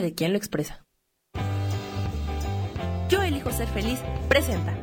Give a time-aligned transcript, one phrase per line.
[0.00, 0.84] de quien lo expresa.
[3.08, 4.74] Yo elijo ser feliz, presenta.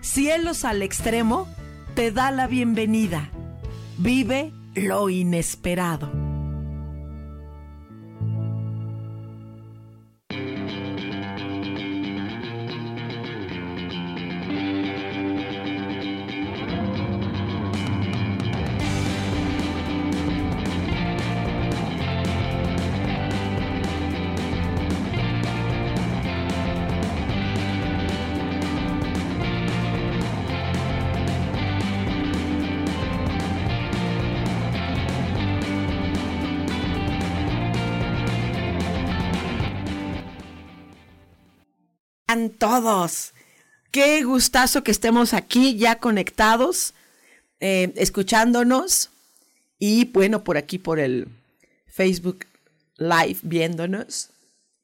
[0.00, 1.48] Cielos al extremo
[1.94, 3.30] te da la bienvenida.
[3.98, 6.25] Vive lo inesperado.
[42.58, 43.32] Todos.
[43.90, 46.94] Qué gustazo que estemos aquí ya conectados,
[47.60, 49.10] eh, escuchándonos
[49.78, 51.28] y bueno, por aquí por el
[51.86, 52.46] Facebook
[52.98, 54.30] Live viéndonos.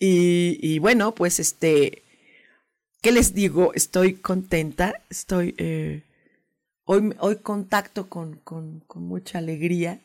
[0.05, 2.03] Y, bueno, pues este,
[3.03, 3.73] ¿qué les digo?
[3.75, 6.03] Estoy contenta, estoy, eh,
[6.85, 10.01] hoy, hoy contacto con, con, mucha alegría.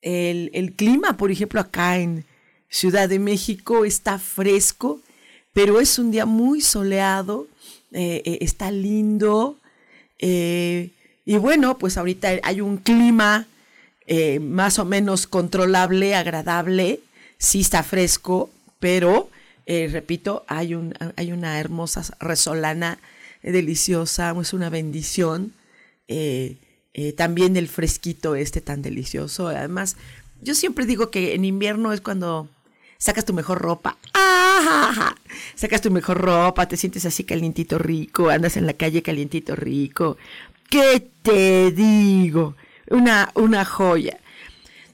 [0.00, 2.24] El, el clima, por ejemplo, acá en
[2.68, 5.00] Ciudad de México está fresco
[5.52, 7.46] pero es un día muy soleado,
[7.92, 9.58] eh, eh, está lindo.
[10.18, 10.90] Eh,
[11.24, 13.46] y bueno, pues ahorita hay un clima
[14.40, 17.00] más o menos controlable, agradable,
[17.38, 19.30] sí está fresco, pero
[19.66, 22.98] repito, hay, un, hay una hermosa resolana
[23.42, 25.54] deliciosa, es una bendición.
[27.16, 29.48] también el fresquito este tan delicioso.
[29.48, 29.96] Además,
[30.42, 32.50] yo siempre digo que en invierno es cuando
[32.98, 33.96] sacas tu mejor ropa.
[34.12, 35.14] ¡Ah!
[35.62, 40.16] Sacas tu mejor ropa, te sientes así calientito rico, andas en la calle calientito rico.
[40.68, 42.56] ¿Qué te digo?
[42.90, 44.18] Una, una joya.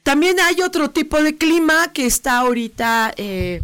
[0.03, 3.63] También hay otro tipo de clima que está ahorita, eh,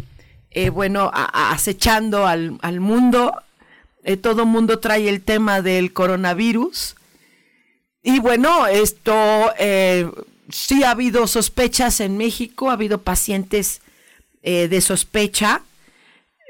[0.49, 3.39] eh, bueno, acechando al, al mundo.
[4.03, 6.95] Eh, todo mundo trae el tema del coronavirus.
[8.01, 9.53] Y bueno, esto
[10.49, 13.81] sí ha habido sospechas en México, ha habido pacientes
[14.41, 15.61] de sospecha.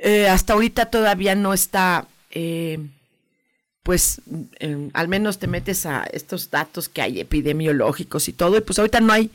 [0.01, 2.79] Eh, hasta ahorita todavía no está, eh,
[3.83, 4.21] pues
[4.93, 8.99] al menos te metes a estos datos que hay epidemiológicos y todo, y pues ahorita
[8.99, 9.29] no hay,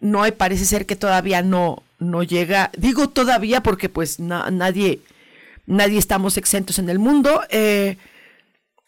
[0.00, 5.00] no hay, parece ser que todavía no, no llega, digo todavía porque pues nadie,
[5.66, 7.40] nadie estamos exentos en el mundo.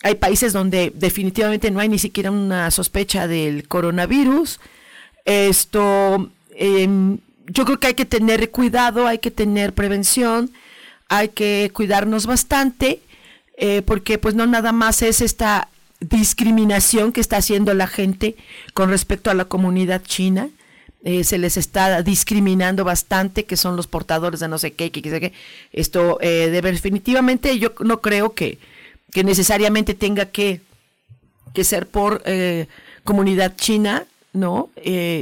[0.03, 4.61] hay países donde definitivamente no hay ni siquiera una sospecha del coronavirus.
[5.29, 10.51] Esto, em, yo creo que hay que tener cuidado, hay que tener prevención,
[11.09, 13.01] hay que cuidarnos bastante,
[13.57, 15.69] eh, porque pues no nada más es esta
[16.01, 18.37] discriminación que está haciendo la gente
[18.75, 20.51] con respecto a la comunidad china.
[21.05, 25.01] Eh, se les está discriminando bastante, que son los portadores de no sé qué, que,
[25.01, 25.33] que, que
[25.73, 28.59] esto eh, definitivamente yo no creo que,
[29.13, 30.61] que necesariamente tenga que,
[31.55, 32.23] que ser por
[33.05, 34.71] comunidad china, ¿no?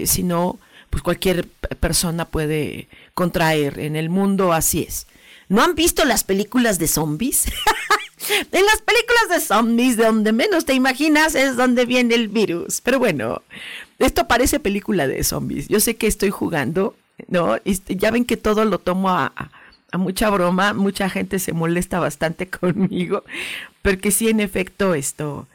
[0.04, 0.58] sino
[0.90, 1.46] pues cualquier
[1.78, 3.78] persona puede contraer.
[3.78, 5.06] En el mundo así es.
[5.48, 7.46] ¿No han visto las películas de zombies?
[8.52, 12.80] en las películas de zombies, de donde menos te imaginas es donde viene el virus.
[12.80, 13.42] Pero bueno,
[13.98, 15.68] esto parece película de zombies.
[15.68, 16.96] Yo sé que estoy jugando,
[17.28, 17.56] ¿no?
[17.64, 19.32] Y ya ven que todo lo tomo a,
[19.92, 20.72] mucha broma.
[20.74, 23.24] Mucha gente se molesta bastante conmigo.
[23.82, 25.46] Porque sí, en efecto, esto,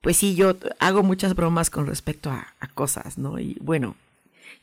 [0.00, 3.38] pues sí, yo hago muchas bromas con respecto a cosas, ¿no?
[3.38, 3.94] Y bueno,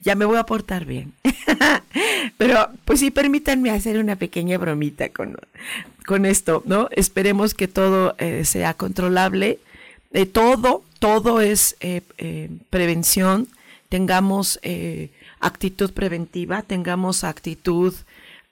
[0.02, 1.14] ya me voy a portar bien.
[2.38, 5.38] Pero pues sí, permítanme hacer una pequeña bromita con,
[6.06, 6.90] con esto, ¿no?
[6.92, 9.60] Esperemos que todo eh, sea controlable.
[10.14, 12.02] Eh, todo, todo es eh,
[12.70, 13.48] prevención.
[13.90, 14.60] Tengamos
[15.40, 17.94] actitud preventiva, tengamos actitud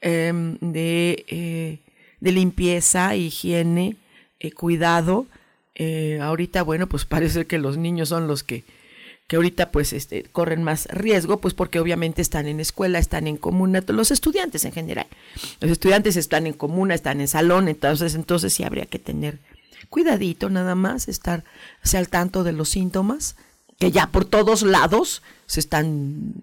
[0.01, 1.79] em, de,
[2.19, 3.95] de, limpieza, higiene,
[4.55, 5.27] cuidado.
[6.21, 8.65] ahorita, bueno, pues parece que los niños son los que
[9.29, 13.37] que ahorita pues este, corren más riesgo, pues porque obviamente están en escuela, están en
[13.37, 15.05] comuna, los estudiantes en general.
[15.61, 19.37] Los estudiantes están en comuna, están en salón, entonces, entonces sí habría que tener
[19.91, 21.43] cuidadito nada más, estar
[21.93, 23.35] al tanto de los síntomas,
[23.77, 26.33] que ya por todos lados se están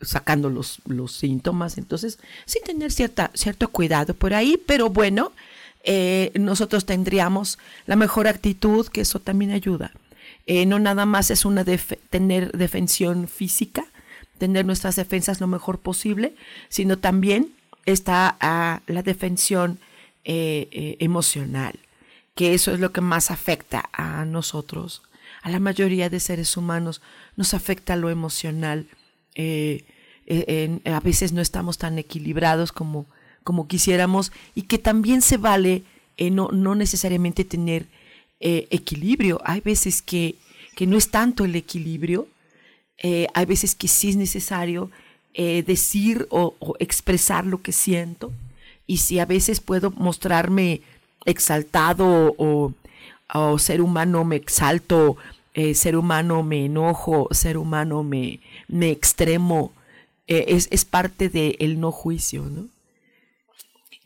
[0.00, 5.32] sacando los, los síntomas, entonces sí tener cierta, cierto cuidado por ahí, pero bueno,
[5.82, 9.90] eh, nosotros tendríamos la mejor actitud, que eso también ayuda
[10.50, 13.84] eh, no nada más es una tener defensión física,
[14.38, 16.34] tener nuestras defensas lo mejor posible,
[16.70, 17.50] sino también
[17.84, 18.38] está
[18.86, 19.78] la defensión
[20.24, 21.78] eh, eh, emocional,
[22.34, 25.02] que eso es lo que más afecta a nosotros,
[25.42, 27.02] a la mayoría de seres humanos
[27.36, 28.86] nos afecta lo emocional.
[29.36, 33.04] A veces no estamos tan equilibrados como,
[33.44, 35.82] como quisiéramos y que también se vale
[36.18, 37.86] no, no, necesariamente tener
[38.40, 39.40] equilibrio.
[39.44, 40.36] Hay veces que,
[40.76, 42.28] que, no es tanto el equilibrio,
[43.02, 44.90] hay veces que sí es necesario
[45.34, 48.32] decir o, expresar lo que siento
[48.88, 50.80] y si a veces puedo mostrarme
[51.24, 52.72] exaltado o,
[53.58, 55.18] ser humano me exalto,
[55.52, 59.70] eh, ser humano me enojo, ser humano me, me extremo,
[60.26, 62.66] eh, es, parte del no juicio, ¿no?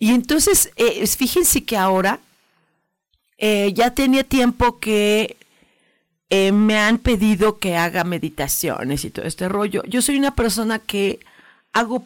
[0.01, 2.19] Y entonces, eh, fíjense que ahora
[3.75, 5.37] ya tenía tiempo que
[6.31, 9.83] me han pedido que haga meditaciones y todo este rollo.
[9.85, 11.19] Yo soy una persona que
[11.73, 12.05] hago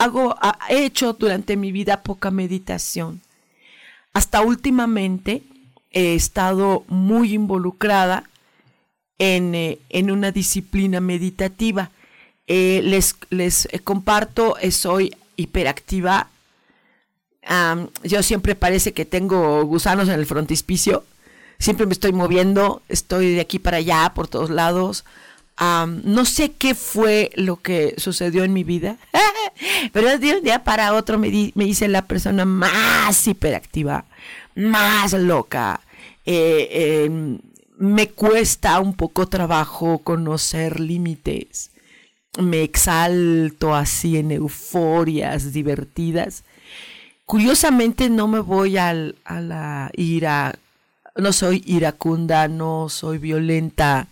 [0.00, 0.34] hago,
[0.70, 3.20] he hecho durante mi vida poca meditación.
[4.14, 5.42] Hasta últimamente
[5.90, 8.24] he estado muy involucrada
[9.18, 9.78] en, eh,
[10.10, 11.90] una disciplina meditativa.
[12.46, 16.30] Eh, les, les eh, comparto, soy hiperactiva.
[18.04, 21.04] Yo siempre parece que tengo gusanos en el frontispicio.
[21.58, 25.04] Siempre me estoy moviendo, estoy de aquí para allá, por todos lados
[25.60, 28.96] no sé qué fue lo que sucedió en mi vida,
[29.92, 34.06] pero de un día para otro me, me hice la persona más hiperactiva,
[34.54, 35.80] más loca.
[36.24, 37.38] Eh, em,
[37.76, 41.70] me cuesta un poco trabajo conocer límites.
[42.38, 46.44] Me exalto así en euforias divertidas.
[47.30, 50.52] Curiosamente no me voy al, a la ira,
[51.14, 54.08] no soy iracunda, no soy violenta,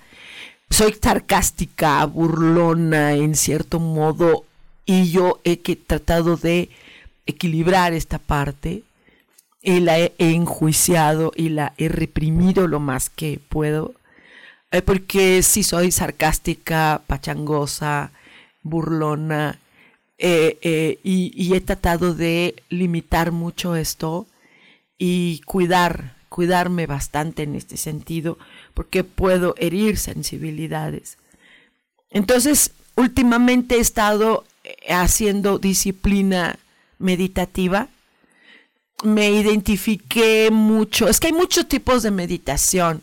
[0.71, 4.45] soy sarcástica, burlona en cierto modo
[4.87, 6.69] y yo he tratado de
[7.27, 8.85] equilibrar esta parte
[9.63, 13.95] y la he, enjuiciado y la he reprimido lo más que puedo
[14.71, 18.13] eh, porque si soy sarcástica, pachangosa,
[18.63, 19.59] burlona
[20.19, 24.27] eh, eh, y he tratado de limitar mucho esto
[24.99, 28.37] y cuidar, cuidarme bastante en este sentido
[28.75, 31.19] porque puedo herir sensibilidades.
[32.11, 36.59] Entonces, últimamente he estado eh, haciendo disciplina
[36.99, 37.89] meditativa.
[39.05, 43.03] Me identifiqué mucho, es que hay muchos tipos de meditación,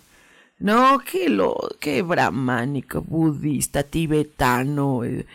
[0.59, 0.99] ¿no?
[0.99, 5.25] Que lo, que brahmánico, budista, tibetano, eh,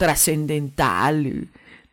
[0.00, 1.50] trascendental,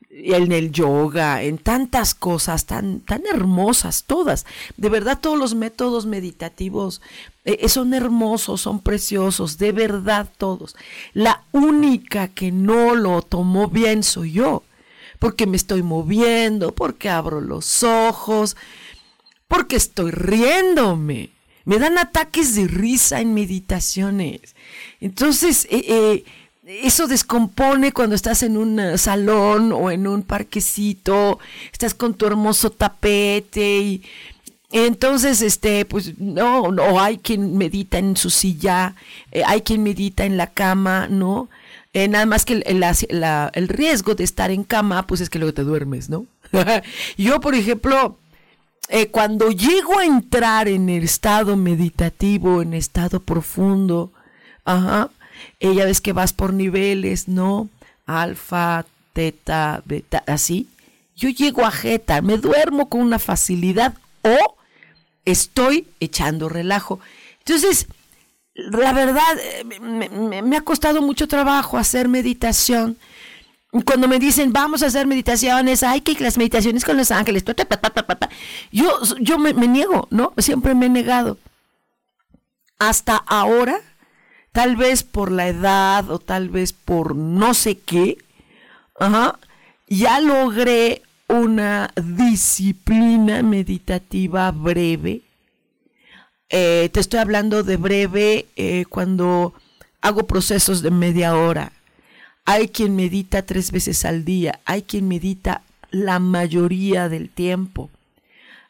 [0.09, 4.45] en el yoga, en tantas cosas tan, tan hermosas todas.
[4.77, 7.01] De verdad todos los métodos meditativos
[7.43, 10.77] eh, eh, son hermosos, son preciosos, de verdad todos.
[11.13, 14.63] La única que no lo tomó bien soy yo,
[15.19, 18.55] porque me estoy moviendo, porque abro los ojos,
[19.49, 21.31] porque estoy riéndome.
[21.65, 24.55] Me dan ataques de risa en meditaciones.
[25.01, 26.23] Entonces, eh,
[26.67, 31.39] eso descompone cuando estás en un eh, salón o en un parquecito,
[31.71, 34.03] estás con tu hermoso tapete y
[34.69, 38.95] entonces, este, pues no, no hay quien medita en su silla,
[39.31, 41.47] eh, hay quien medita en la cama, ¿no?
[41.93, 42.83] Eh, nada más que el,
[43.53, 46.25] el, riesgo de estar en cama, pues es que luego te duermes, ¿no?
[47.17, 48.17] Yo, por ejemplo,
[49.11, 54.11] cuando llego a entrar en el estado meditativo, en estado profundo,
[54.65, 55.09] ajá,
[55.59, 57.69] ella ves que vas por niveles, ¿no?
[58.05, 60.67] Alfa, teta, beta, así.
[61.15, 64.57] Yo llego a jeta, me duermo con una facilidad o
[65.25, 66.99] estoy echando relajo.
[67.39, 67.87] Entonces,
[68.53, 69.63] la verdad, eh,
[70.43, 72.97] me, ha costado mucho trabajo hacer meditación.
[73.85, 77.43] Cuando me dicen, vamos a hacer meditaciones, hay que las meditaciones con los ángeles,
[78.71, 80.33] yo, yo me niego, ¿no?
[80.37, 81.37] Siempre me he negado.
[82.79, 83.81] Hasta ahora,
[84.57, 88.17] tal vez por la edad o tal vez por no sé qué,
[89.87, 95.21] ya logré una disciplina meditativa breve.
[96.49, 99.53] Eh, te estoy hablando de breve eh, cuando
[100.01, 101.71] hago procesos de media hora.
[102.43, 105.61] Hay quien medita tres veces al día, hay quien medita
[105.91, 107.91] la mayoría del tiempo.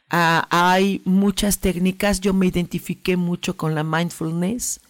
[0.10, 4.82] Ah, hay muchas técnicas, yo me identifiqué mucho con la mindfulness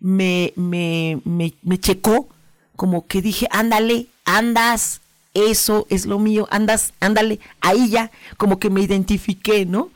[0.00, 2.28] me, me, me, me checó,
[2.76, 5.00] como que dije, ándale, andas,
[5.34, 9.90] eso es lo mío, andas, ándale, ahí ya, como que me identifiqué, ¿no?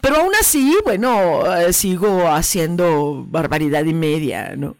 [0.00, 4.76] Pero aún así, bueno, eh, sigo haciendo barbaridad y media, ¿no?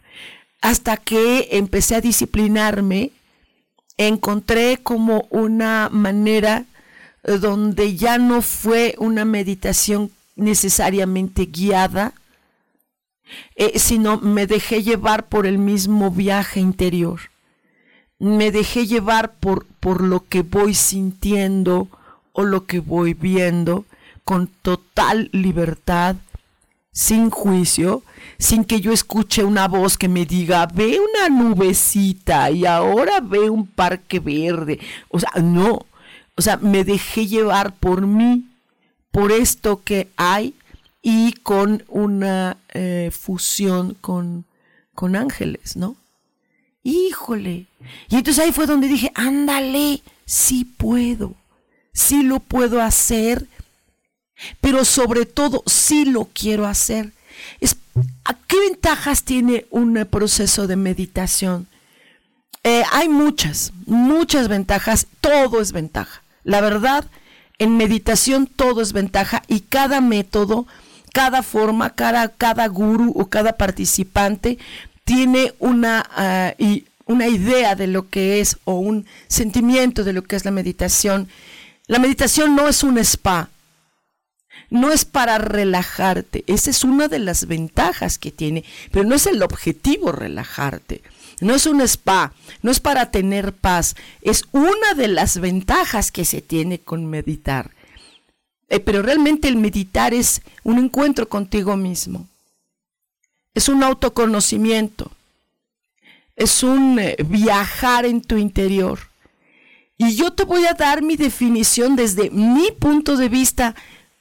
[0.61, 3.11] Hasta que empecé a disciplinarme,
[3.97, 6.65] encontré como una manera
[7.25, 12.13] eh, donde ya no fue una meditación necesariamente guiada,
[13.57, 17.21] eh, sino me dejé llevar por el mismo viaje interior.
[18.19, 21.89] Me dejé llevar por, por lo que voy sintiendo
[22.33, 23.85] o lo que voy viendo
[24.25, 26.17] con total libertad,
[26.93, 28.03] sin juicio,
[28.39, 33.49] sin que yo escuche una voz que me diga, ve una nubecita y ahora ve
[33.51, 34.79] un parque verde.
[35.09, 35.87] O sea, no.
[36.37, 38.45] O sea, me dejé llevar por mí,
[39.11, 40.55] por esto que hay
[41.03, 44.45] y con una eh, fusión con,
[44.95, 45.97] con ángeles, ¿no?
[46.83, 47.67] Híjole.
[48.09, 51.35] Y entonces ahí fue donde dije, ándale, sí puedo,
[51.93, 53.47] sí lo puedo hacer,
[54.61, 57.13] pero sobre todo sí lo quiero hacer.
[58.47, 61.67] ¿Qué ventajas tiene un proceso de meditación?
[62.65, 66.23] Eh, hay muchas, muchas ventajas, todo es ventaja.
[66.45, 67.05] La verdad,
[67.59, 70.67] en meditación todo es ventaja y cada método
[71.13, 74.59] cada forma, cada, cada guru o cada participante
[75.05, 80.23] tiene una, ah, y una idea de lo que es o un sentimiento de lo
[80.23, 81.29] que es la meditación.
[81.87, 83.49] La meditación no es un spa,
[84.71, 89.27] no es para relajarte, esa es una de las ventajas que tiene, pero no es
[89.27, 91.03] el objetivo relajarte.
[91.41, 96.25] No es un spa, no es para tener paz, es una de las ventajas que
[96.25, 97.71] se tiene con meditar.
[98.69, 102.27] Eh, pero realmente el meditar es un encuentro contigo mismo.
[103.55, 105.11] Es un autoconocimiento.
[106.37, 108.99] Es un eh, viajar en tu interior.
[109.97, 113.75] Y yo te voy a dar mi definición desde mi punto de vista,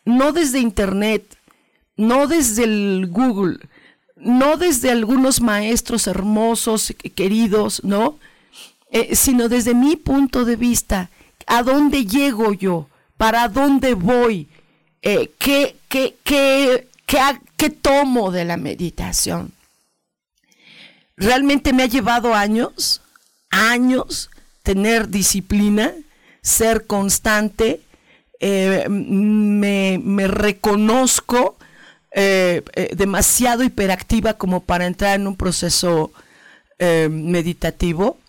[0.05, 1.37] no desde Internet,
[1.97, 3.59] no desde el Google,
[4.15, 8.17] no desde algunos maestros hermosos, queridos, ¿no?
[8.89, 11.09] Eh, sino desde mi punto de vista,
[11.45, 12.87] ¿a dónde llego yo?
[13.17, 14.47] Para dónde voy,
[15.01, 16.87] eh, qué, qué, qué,
[17.57, 19.51] qué tomo de la meditación.
[21.15, 23.01] Realmente me ha llevado años,
[23.49, 24.29] años,
[24.61, 25.93] tener disciplina,
[26.41, 27.81] ser constante,
[28.39, 31.57] eh, me, me, reconozco
[32.11, 32.63] eh,
[32.95, 36.11] demasiado hiperactiva como para entrar en un proceso
[36.79, 38.19] meditativo.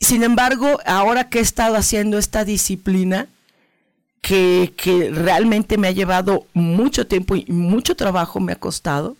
[0.00, 3.28] Sin embargo, ahora que he estado haciendo esta disciplina,
[4.24, 9.16] que, realmente me ha llevado mucho tiempo y mucho trabajo me ha costado.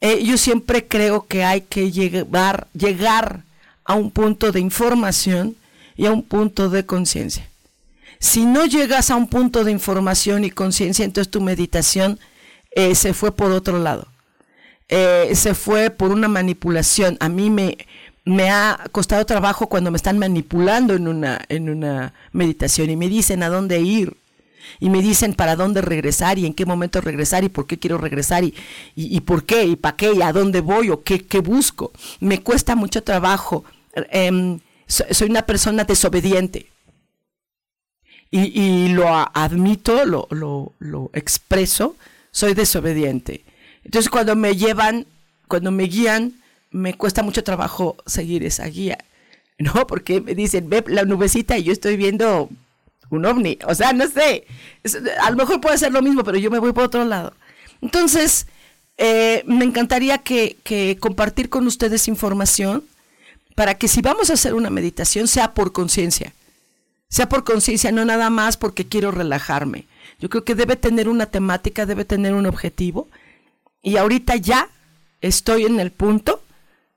[0.00, 3.44] Eh, yo siempre creo que hay que llegar, llegar
[3.84, 5.54] a un punto de información
[5.96, 7.48] y a un punto de conciencia.
[8.18, 12.18] Si no llegas a un punto de información y conciencia, entonces tu meditación
[12.72, 14.08] eh, se fue por otro lado.
[14.88, 17.16] Eh, se fue por una manipulación.
[17.20, 17.78] A mí me,
[18.24, 23.08] me ha costado trabajo cuando me están manipulando en una, en una meditación y me
[23.08, 24.16] dicen a dónde ir
[24.78, 27.98] y me dicen para dónde regresar y en qué momento regresar y por qué quiero
[27.98, 28.54] regresar y,
[28.94, 31.92] y, por qué y para qué y a dónde voy o qué, qué busco.
[32.20, 33.64] Me cuesta mucho trabajo.
[34.10, 36.66] Em, soy una persona desobediente
[38.30, 41.96] y, y lo admito, lo, lo, lo expreso,
[42.30, 43.44] soy desobediente.
[43.84, 45.06] Entonces cuando me llevan,
[45.48, 46.34] cuando me guían,
[46.70, 48.98] me cuesta mucho trabajo seguir esa guía,
[49.58, 49.86] ¿no?
[49.86, 52.48] Porque me dicen, ve la nubecita y yo estoy viendo
[53.10, 53.58] un ovni.
[53.66, 54.46] O sea, no sé,
[55.20, 57.34] a lo mejor puede ser lo mismo, pero yo me voy por otro lado.
[57.82, 58.46] Entonces,
[58.96, 62.84] eh, me encantaría que, que compartir con ustedes información
[63.54, 66.32] para que si vamos a hacer una meditación sea por conciencia.
[67.08, 69.86] Sea por conciencia, no nada más porque quiero relajarme.
[70.20, 73.08] Yo creo que debe tener una temática, debe tener un objetivo.
[73.82, 74.68] Y ahorita ya
[75.20, 76.40] estoy en el punto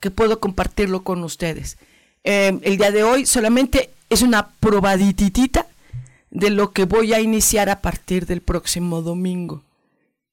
[0.04, 1.78] que puedo compartirlo con ustedes.
[2.26, 5.66] Eh, el día de hoy solamente es una probaditita
[6.30, 9.64] de lo que voy a iniciar a partir del próximo domingo.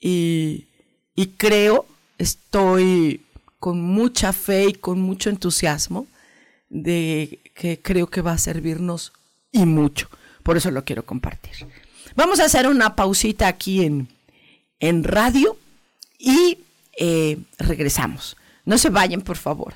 [0.00, 0.67] Y,
[1.15, 1.87] y creo,
[2.19, 3.23] estoy
[3.61, 6.09] con mucha fe y con mucho entusiasmo
[6.69, 9.12] de que creo que va a servirnos
[9.53, 10.09] y mucho.
[10.43, 11.69] Por eso lo quiero compartir.
[12.17, 14.09] Vamos a hacer una pausita aquí en,
[14.81, 15.57] en radio
[16.19, 16.59] y
[16.99, 18.37] eh, regresamos.
[18.64, 19.75] No se vayan, por favor.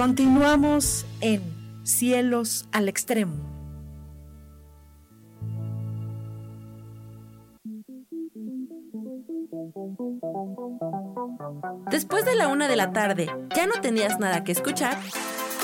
[0.00, 1.42] Continuamos en
[1.84, 3.34] Cielos al Extremo.
[11.90, 14.96] después de la una de la tarde ya no tenías nada que escuchar,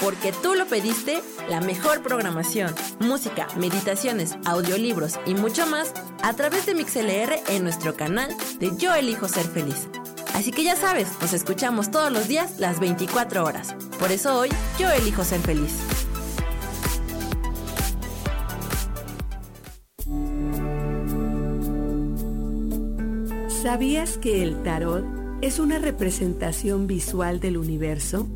[0.02, 6.66] porque tú lo pediste, la mejor programación, música, meditaciones, audiolibros y mucho más a través
[6.66, 8.28] de MixLR en nuestro canal
[8.58, 9.88] de Yo Elijo Ser Feliz.
[10.36, 13.74] Así que ya sabes, nos escuchamos todos los días las 24 horas.
[13.98, 15.72] Por eso hoy yo elijo ser feliz.
[23.48, 25.06] ¿Sabías que el tarot
[25.40, 28.28] es una representación visual del universo?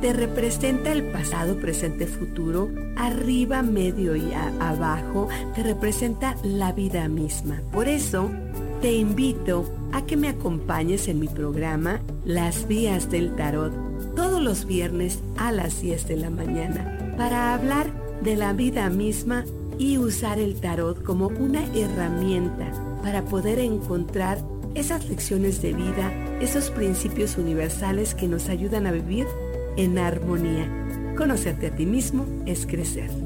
[0.00, 7.62] Te representa el pasado, presente, futuro, arriba, medio y abajo, te representa la vida misma.
[7.70, 8.32] Por eso,
[8.80, 13.72] te invito a que me acompañes en mi programa Las Vías del Tarot
[14.14, 17.90] todos los viernes a las 10 de la mañana para hablar
[18.22, 19.44] de la vida misma
[19.78, 24.38] y usar el tarot como una herramienta para poder encontrar
[24.74, 29.26] esas lecciones de vida, esos principios universales que nos ayudan a vivir
[29.76, 30.66] en armonía.
[31.16, 33.25] Conocerte a ti mismo es crecer.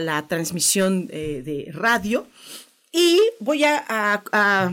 [0.00, 2.26] La transmisión eh, de radio
[2.92, 3.84] y voy a,
[4.32, 4.72] a,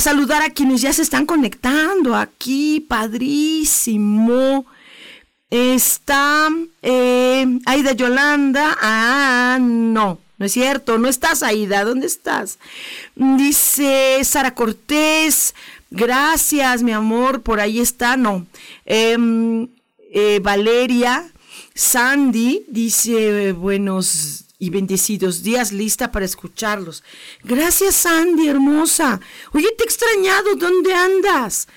[0.00, 4.66] saludar a quienes ya se están conectando aquí, padrísimo.
[5.50, 6.48] Está
[6.82, 8.76] eh, Aida Yolanda.
[8.80, 12.58] Ah, no, no es cierto, no estás Aida, ¿dónde estás?
[13.16, 15.54] Dice Sara Cortés,
[15.90, 18.46] gracias mi amor, por ahí está, no.
[18.84, 19.68] Em,
[20.12, 21.28] eh, Valeria,
[21.74, 27.04] Sandy dice, buenos y bendecidos días, lista para escucharlos.
[27.44, 29.20] Gracias, Sandy, hermosa.
[29.52, 31.68] Oye, te he extrañado, ¿dónde andas?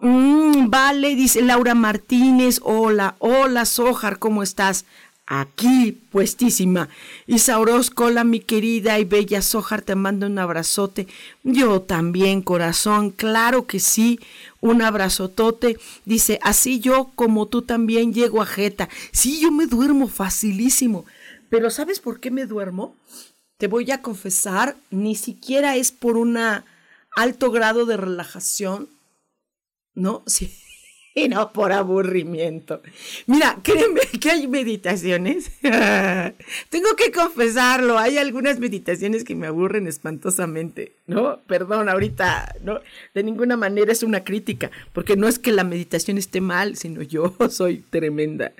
[0.00, 4.86] Mm, vale, dice Laura Martínez, hola, hola, Sojar, ¿cómo estás?
[5.26, 6.88] Aquí, puestísima.
[7.26, 11.06] Isa Orozco, hola, mi querida y bella Sojar, te mando un abrazote.
[11.44, 14.18] Yo también, corazón, claro que sí
[14.60, 15.78] un abrazotote.
[16.04, 18.88] Dice, así yo como tú también llego a Jeta.
[19.12, 21.04] Sí, yo me duermo facilísimo.
[21.48, 22.94] Pero ¿sabes por qué me duermo?
[23.56, 26.38] Te voy a confesar, ni siquiera es por un
[27.16, 28.88] alto grado de relajación,
[29.94, 30.22] ¿no?
[30.26, 30.50] Sí
[31.28, 32.82] no por aburrimiento.
[33.26, 35.50] Mira, créeme que hay meditaciones.
[35.62, 41.40] Tengo que confesarlo, hay algunas meditaciones que me aburren espantosamente, ¿no?
[41.46, 42.80] Perdón, ahorita, no,
[43.14, 47.02] de ninguna manera es una crítica, porque no es que la meditación esté mal, sino
[47.02, 48.52] yo soy tremenda,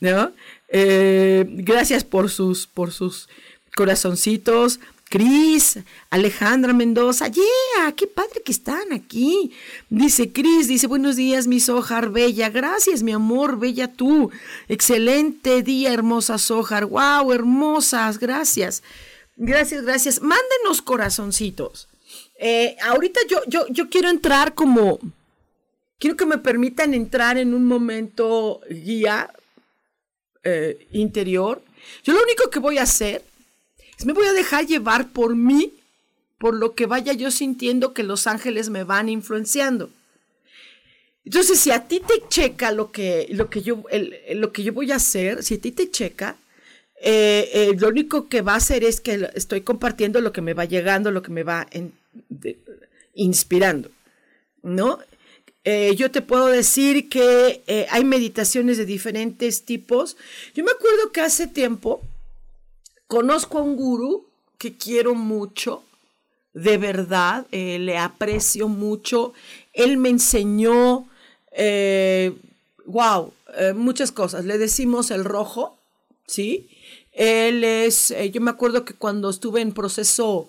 [0.00, 0.32] ¿no?
[0.68, 3.28] Eh, gracias por sus, por sus
[3.74, 4.80] corazoncitos,
[5.12, 9.52] Cris, Alejandra Mendoza, yeah, qué padre que están aquí.
[9.90, 12.48] Dice Cris, dice, buenos días, mi Sojar Bella.
[12.48, 14.30] Gracias, mi amor, Bella tú.
[14.68, 16.86] Excelente día, hermosa Sojar.
[16.86, 18.82] Wow, hermosas, gracias.
[19.36, 20.22] Gracias, gracias.
[20.22, 21.88] Mándenos corazoncitos.
[22.38, 24.98] Eh, ahorita yo, yo, yo quiero entrar como,
[25.98, 29.30] quiero que me permitan entrar en un momento guía
[30.42, 31.62] eh, interior.
[32.02, 33.22] Yo lo único que voy a hacer
[34.04, 35.72] me voy a dejar llevar por mí,
[36.38, 39.90] por lo que vaya yo sintiendo que los ángeles me van influenciando.
[41.24, 43.84] Entonces, si a ti te checa lo que, lo que, yo,
[44.34, 46.36] lo que yo voy a hacer, si a ti te checa,
[47.04, 50.54] eh, eh, lo único que va a hacer es que estoy compartiendo lo que me
[50.54, 51.68] va llegando, lo que me va
[53.14, 53.90] inspirando,
[54.62, 54.98] ¿no?
[55.64, 60.16] Eh, yo te puedo decir que hay meditaciones de diferentes tipos.
[60.54, 62.02] Yo me acuerdo que hace tiempo
[63.12, 64.24] conozco a un gurú
[64.56, 65.84] que quiero mucho,
[66.54, 69.34] de verdad, eh, le aprecio mucho.
[69.74, 71.06] Él me enseñó,
[71.50, 72.34] eh,
[72.86, 74.46] wow, eh, muchas cosas.
[74.46, 75.76] Le decimos el rojo,
[76.26, 76.70] ¿sí?
[77.12, 80.48] Él es, yo me acuerdo que cuando estuve en proceso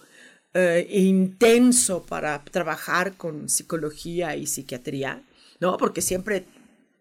[0.89, 5.21] intenso para trabajar con psicología y psiquiatría,
[5.59, 5.75] ¿no?
[5.75, 6.45] Porque siempre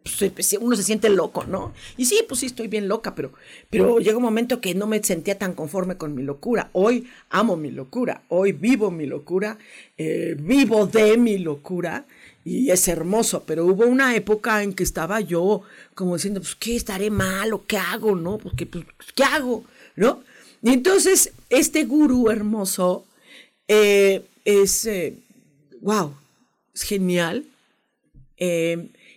[0.03, 1.73] pues, uno se siente loco, ¿no?
[1.97, 3.33] Y sí, pues sí, estoy bien loca, pero,
[3.71, 6.71] pero llega un momento que no me sentía tan conforme con mi locura.
[6.73, 9.59] Hoy amo mi locura, hoy vivo mi locura,
[9.99, 12.05] eh, vivo de mi locura
[12.45, 15.63] y es hermoso, pero hubo una época en que estaba yo
[15.95, 18.39] como diciendo, pues, ¿qué estaré mal o qué hago, no?
[18.39, 18.85] Porque, pues,
[19.15, 20.25] ¿qué hago, no?
[20.63, 23.05] Y entonces, este gurú hermoso
[23.69, 24.89] eh, es,
[25.81, 26.15] wow, eh,
[26.75, 27.45] es genial.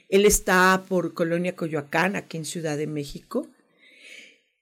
[0.09, 3.47] Él está por Colonia Coyoacán, aquí en Ciudad de México.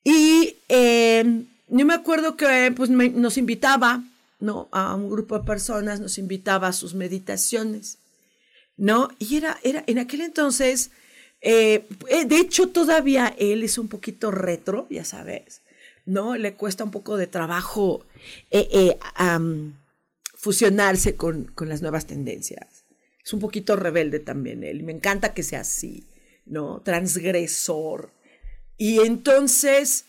[0.04, 4.04] Y eh, yo me acuerdo que pues, nos invitaba,
[4.40, 4.68] ¿no?
[4.72, 7.98] A un grupo de personas, nos invitaba a sus meditaciones,
[8.78, 9.10] ¿no?
[9.20, 10.92] Y era, era en aquel entonces,
[11.42, 15.62] eh, eh, de hecho todavía él es un poquito retro, ya sabes,
[16.06, 16.36] ¿no?
[16.36, 18.06] Le cuesta un poco de trabajo
[20.36, 22.73] fusionarse con, con las nuevas tendencias
[23.24, 24.84] es un poquito rebelde también él.
[24.84, 26.06] Me encanta que sea así,
[26.46, 26.82] ¿no?
[26.82, 28.12] Transgresor.
[28.78, 30.06] Y entonces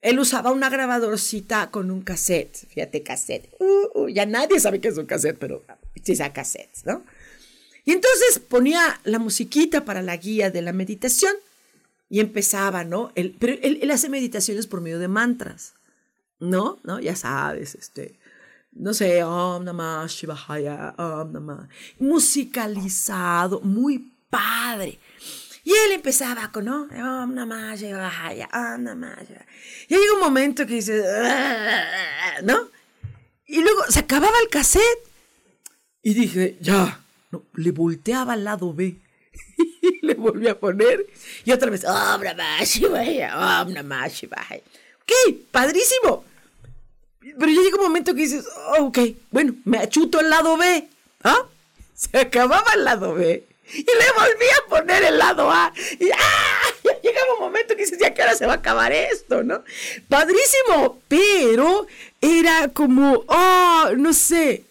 [0.00, 2.56] él usaba una grabadorcita con un cassette.
[2.68, 3.50] Fíjate, cassette.
[3.58, 5.64] Uh, uh, ya nadie sabe qué es un cassette, pero
[6.04, 7.04] sí sea cassette, ¿no?
[7.84, 11.34] Y entonces ponía la musiquita para la guía de la meditación
[12.08, 13.12] y empezaba, ¿no?
[13.14, 15.74] Él, pero él, él hace meditaciones por medio de mantras,
[16.38, 16.78] ¿no?
[16.84, 17.00] ¿No?
[17.00, 18.16] Ya sabes, este
[18.78, 24.98] no sé, Om Namah Shivaya, Om Namah, musicalizado, muy padre.
[25.64, 26.82] Y él empezaba con, ¿no?
[26.82, 29.46] Om Namah Shivaya, Om Namah Shivaya.
[29.88, 31.02] Y llega un momento que dice,
[32.44, 32.68] ¿no?
[33.46, 34.82] Y luego se acababa el cassette.
[36.02, 38.94] Y dije, ya, no, le volteaba al lado B.
[39.82, 41.04] y le volví a poner.
[41.44, 44.60] Y otra vez, Om Namah Shivaya, Om Namah Shivaya.
[45.02, 46.24] Ok, padrísimo.
[47.38, 48.46] Pero ya llega un momento que dices,
[48.78, 48.98] oh, ok,
[49.30, 50.88] bueno, me achuto el lado B.
[51.24, 51.46] ¿Ah?
[51.94, 53.44] Se acababa el lado B.
[53.72, 55.72] Y le volví a poner el lado A.
[55.98, 56.62] Y ¡ah!
[56.84, 59.64] ya llegaba un momento que dices, ya que ahora se va a acabar esto, ¿no?
[60.08, 61.86] Padrísimo, pero
[62.20, 64.64] era como, oh, no sé.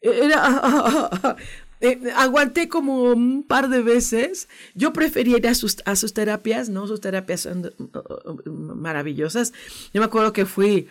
[0.00, 1.10] Era,
[1.80, 4.48] eh, aguanté como un par de veces.
[4.74, 6.86] Yo prefería ir a sus, a sus terapias, ¿no?
[6.86, 9.52] Sus terapias son uh, uh, maravillosas.
[9.92, 10.88] Yo me acuerdo que fui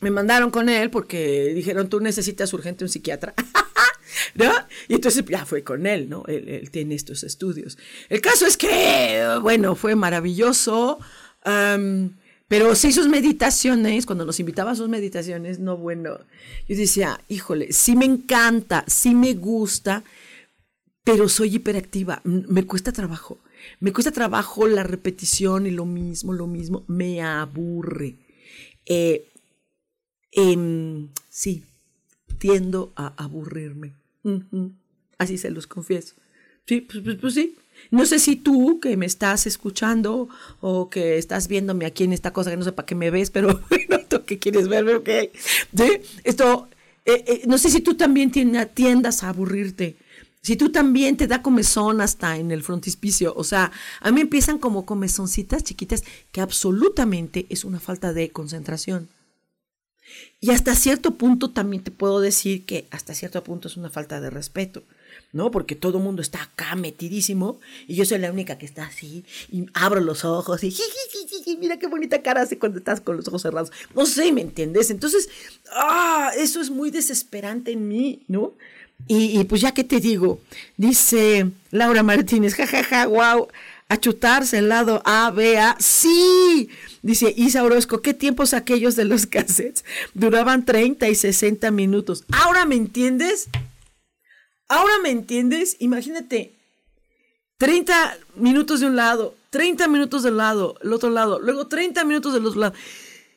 [0.00, 3.34] me mandaron con él porque dijeron, tú necesitas urgente un psiquiatra.
[4.88, 6.24] Y entonces ya fue con él, ¿no?
[6.26, 7.78] Él, tiene estos estudios.
[8.08, 10.98] El caso es que, bueno, fue maravilloso,
[12.48, 16.18] pero sí sus meditaciones, cuando nos invitaba a sus meditaciones, no, bueno,
[16.68, 20.04] yo decía, híjole, sí me encanta, sí me gusta,
[21.04, 23.38] pero soy hiperactiva, me cuesta trabajo,
[23.78, 28.16] me cuesta trabajo la repetición y lo mismo, lo mismo, me aburre.
[28.86, 29.29] Eh,
[31.30, 31.64] sí,
[32.38, 33.92] tiendo a aburrirme.
[35.18, 36.14] Así se los confieso.
[36.66, 37.56] Sí, pues, pues, pues, sí.
[37.90, 40.28] No sé si tú que me estás escuchando
[40.60, 43.30] o que estás viéndome aquí en esta cosa que no sé para qué me ves,
[43.30, 45.08] pero noto que quieres verme, ok.
[46.24, 46.68] Esto,
[47.04, 49.96] eh, eh, no sé si tú también tiendas a aburrirte.
[50.42, 54.58] Si tú también te da comezón hasta en el frontispicio, o sea, a mí empiezan
[54.58, 59.08] como comezoncitas chiquitas que absolutamente es una falta de concentración.
[60.40, 64.20] Y hasta cierto punto también te puedo decir que hasta cierto punto es una falta
[64.20, 64.82] de respeto,
[65.32, 65.50] ¿no?
[65.50, 69.24] Porque todo el mundo está acá metidísimo y yo soy la única que está así
[69.50, 70.74] y abro los ojos y
[71.58, 73.70] mira qué bonita cara hace cuando estás con los ojos cerrados.
[73.94, 74.90] No sé, ¿me entiendes?
[74.90, 75.28] Entonces,
[75.72, 78.54] ah, eso es muy desesperante en mí, ¿no?
[79.06, 80.40] Y, pues ya que te digo,
[80.76, 83.48] dice Laura Martínez, jajaja, ja, ja, wow,
[83.90, 86.70] a chutarse el lado A, B, A, sí,
[87.02, 89.84] Dice Isa Orozco, ¿qué tiempos aquellos de los cassettes?
[90.14, 92.24] Duraban 30 y 60 minutos.
[92.30, 93.48] ¿Ahora me entiendes?
[94.68, 95.76] ¿Ahora me entiendes?
[95.80, 96.54] Imagínate,
[97.58, 102.32] 30 minutos de un lado, 30 minutos del lado, el otro lado, luego 30 minutos
[102.32, 102.74] del otro lado.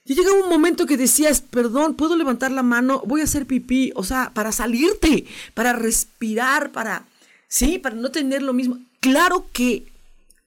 [0.05, 3.01] Y llega un momento que decías, perdón, ¿puedo levantar la mano?
[3.05, 7.07] Voy a hacer pipí, o sea, para salirte, para respirar, para,
[7.47, 8.79] sí, para no tener lo mismo.
[8.99, 9.92] Claro que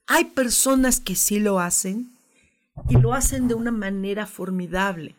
[0.07, 2.17] hay personas que sí lo hacen,
[2.89, 5.15] y lo hacen de una manera formidable.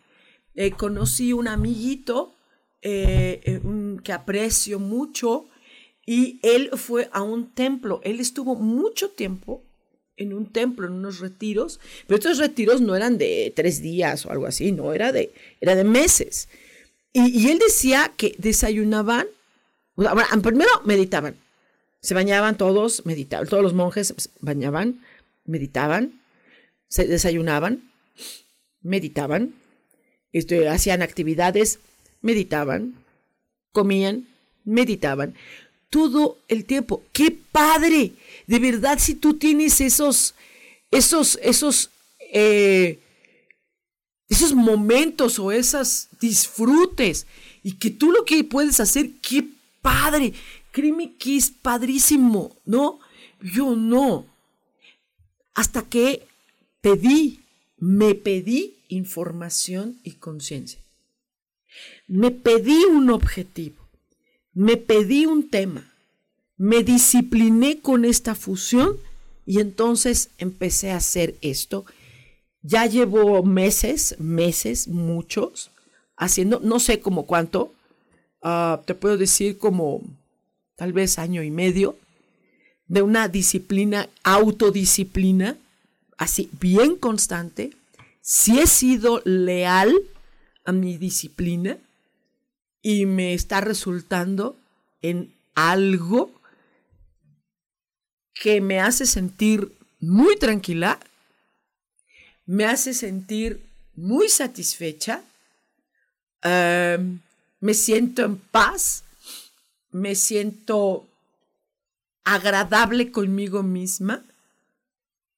[0.55, 2.35] Eh, conocí un amiguito
[2.83, 3.61] eh, eh,
[4.03, 5.47] que aprecio mucho
[6.07, 8.01] y él fue a un templo.
[8.05, 9.63] Él estuvo mucho tiempo
[10.17, 14.33] en un templo, en unos retiros, pero estos retiros no eran de tres días o
[14.33, 16.49] algo así, no, era de, era de meses.
[17.13, 19.27] Y, él decía que desayunaban,
[19.95, 21.37] bueno, primero meditaban,
[22.09, 25.05] se bañaban todos, meditaban, todos los monjes bañaban,
[25.45, 26.23] meditaban,
[26.89, 27.83] se desayunaban,
[28.81, 29.53] meditaban,
[30.33, 31.81] este, hacían actividades,
[32.23, 32.95] meditaban,
[33.73, 34.27] comían,
[34.65, 35.35] meditaban,
[35.91, 37.03] todo el tiempo.
[37.13, 38.13] ¡Qué padre!
[38.47, 40.35] De verdad, si tú tienes esos,
[40.91, 41.91] esos, esos,
[42.33, 43.01] eh,
[44.31, 47.27] esos momentos o esos disfrutes
[47.63, 49.45] y que tú lo que puedes hacer, qué
[49.83, 50.33] padre.
[51.19, 53.01] Que es padrísimo, ¿no?
[53.43, 54.27] Yo no.
[55.55, 56.27] Hasta que
[56.81, 57.41] pedí,
[57.79, 60.81] me pedí información y conciencia.
[62.07, 63.89] Me pedí un objetivo,
[64.55, 65.93] me pedí un tema,
[66.57, 68.97] me discipliné con esta fusión
[69.47, 71.85] y entonces empecé a hacer esto.
[72.63, 75.71] Ya llevo meses, meses, muchos,
[76.17, 77.73] haciendo, no sé cómo cuánto,
[78.43, 80.03] ah, te puedo decir como
[80.79, 81.99] tal vez año y medio,
[82.87, 85.57] de una disciplina, autodisciplina,
[86.17, 87.73] así bien constante,
[88.23, 89.93] si he sido leal
[90.65, 91.79] a mi disciplina
[92.81, 94.57] y me está resultando
[95.03, 96.31] en algo
[98.33, 101.01] que me hace sentir muy tranquila,
[102.47, 103.61] me hace sentir
[103.97, 105.25] muy satisfecha,
[106.45, 107.19] em,
[107.59, 109.03] me siento en paz,
[109.91, 111.07] me siento
[112.25, 114.25] agradable conmigo misma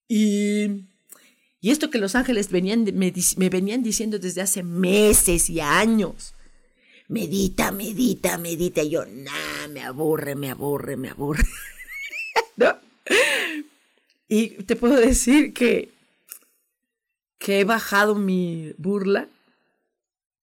[0.09, 0.85] y
[1.61, 6.33] y esto que los ángeles venían, me, venían diciendo desde hace meses y años.
[7.09, 8.83] Medita, medita, medita.
[8.83, 11.45] Y yo, nah, me aburre, me aburre, me aburre.
[14.33, 15.91] Y te puedo decir que,
[17.39, 19.29] que he bajado mi burla,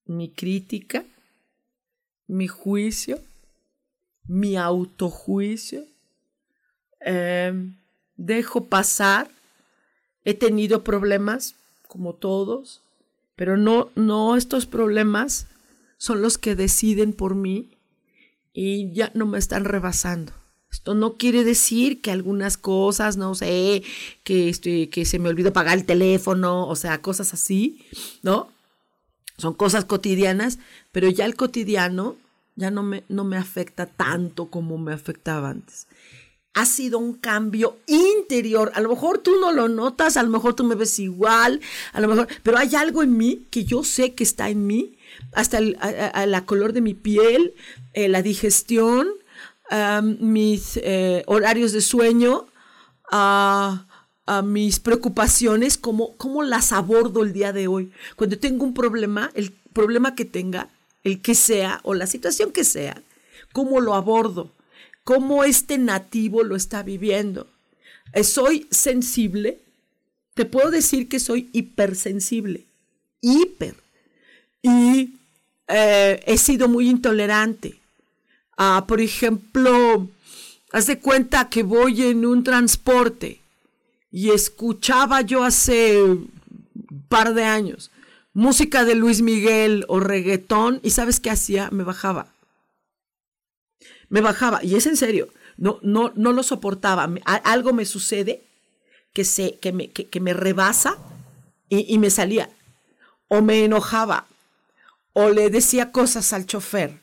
[0.08, 1.06] mi crítica,
[2.28, 3.22] mi juicio,
[4.28, 5.86] mi autojuicio.
[7.00, 7.76] Em,
[8.18, 9.30] dejo pasar
[10.28, 11.56] He tenido problemas,
[11.88, 12.82] como todos,
[13.38, 15.48] pero no, no estos problemas
[15.98, 17.70] son los que deciden por mí
[18.52, 20.34] y ya no me están rebasando.
[20.70, 23.84] Esto no quiere decir que algunas cosas, no sé,
[24.26, 27.86] que, este, que se me olvidó pagar el teléfono, o sea, cosas así,
[28.22, 28.50] ¿no?
[29.38, 30.60] Son cosas cotidianas,
[30.92, 32.18] pero ya el cotidiano
[32.58, 35.88] ya no me, no me afecta tanto como me afectaba antes
[36.58, 38.72] ha sido un cambio interior.
[38.74, 41.62] A lo mejor tú no lo notas, a lo mejor tú me ves igual,
[41.94, 44.98] a lo mejor, pero hay algo en mí que yo sé que está en mí,
[45.34, 45.78] hasta el
[46.26, 47.54] la color de mi piel,
[47.94, 49.08] eh, la digestión,
[50.20, 52.48] mis eh, horarios de sueño,
[54.44, 57.92] mis preocupaciones, cómo, cómo las abordo el día de hoy.
[58.16, 60.70] Cuando tengo un problema, el problema que tenga,
[61.08, 63.02] el que sea, o la situación que sea,
[63.52, 64.52] cómo lo abordo
[65.08, 67.48] cómo este nativo lo está viviendo.
[68.24, 69.58] Soy sensible,
[70.34, 72.66] te puedo decir que soy hipersensible,
[73.22, 73.76] hiper.
[74.62, 75.14] Y
[75.70, 77.80] eh, he sido muy intolerante.
[78.58, 80.10] Ah, por ejemplo,
[80.74, 83.40] haz de cuenta que voy en un transporte
[84.12, 86.30] y escuchaba yo hace un
[87.08, 87.92] par de años
[88.38, 92.28] música de Luis Miguel o reggaetón y sabes qué hacía, me bajaba
[94.10, 97.10] me bajaba, y es en serio, no, no, no lo soportaba.
[97.26, 98.44] Algo me sucede
[99.14, 100.98] que, se, que, me, que, me rebasa
[101.70, 102.50] y, me salía.
[103.28, 104.26] O me enojaba,
[105.14, 106.98] o le decía cosas al chofer,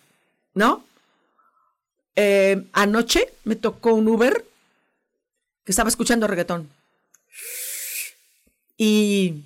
[0.55, 0.85] ¿no?
[2.17, 4.47] Eh, anoche me tocó un Uber
[5.65, 6.71] que estaba escuchando reggaetón.
[8.79, 9.43] Y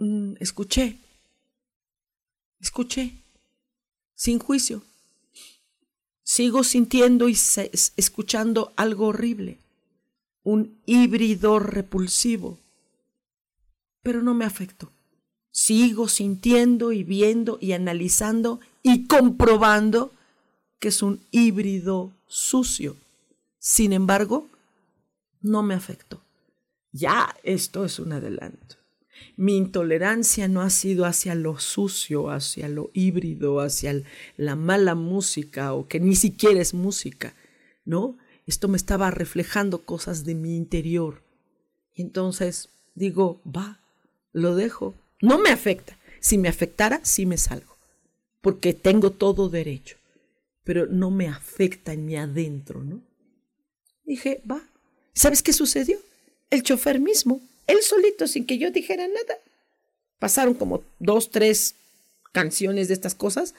[0.00, 0.98] mm, escuché,
[2.58, 3.12] escuché,
[4.14, 4.82] sin juicio
[6.30, 7.36] sigo sintiendo y
[7.96, 9.58] escuchando algo horrible,
[10.44, 12.56] un híbrido repulsivo,
[14.00, 14.92] pero no me afectó.
[15.50, 20.12] Sigo sintiendo y viendo y analizando y comprobando
[20.78, 22.96] que es un híbrido sucio.
[23.58, 24.46] Sin embargo,
[25.40, 26.22] no me afectó.
[26.92, 28.76] Ya esto es un adelanto.
[29.36, 34.02] Mi intolerancia no ha sido hacia lo sucio, hacia lo híbrido, hacia
[34.36, 37.34] la mala música o que ni siquiera es música,
[37.84, 38.16] ¿no?
[38.46, 41.22] Esto me estaba reflejando cosas de mi interior.
[41.94, 43.80] Y entonces digo, va,
[44.32, 44.94] lo dejo.
[45.22, 45.98] No me afecta.
[46.20, 47.76] Si me afectara, sí me salgo,
[48.42, 49.96] porque tengo todo derecho,
[50.64, 53.00] pero no me afecta en mi adentro, ¿no?
[54.04, 54.62] Dije, va.
[55.14, 55.98] ¿Sabes qué sucedió?
[56.50, 59.38] el chofer mismo, él solito, sin que yo dijera nada.
[60.18, 61.74] Pasaron como dos, tres
[62.32, 63.54] canciones de estas cosas,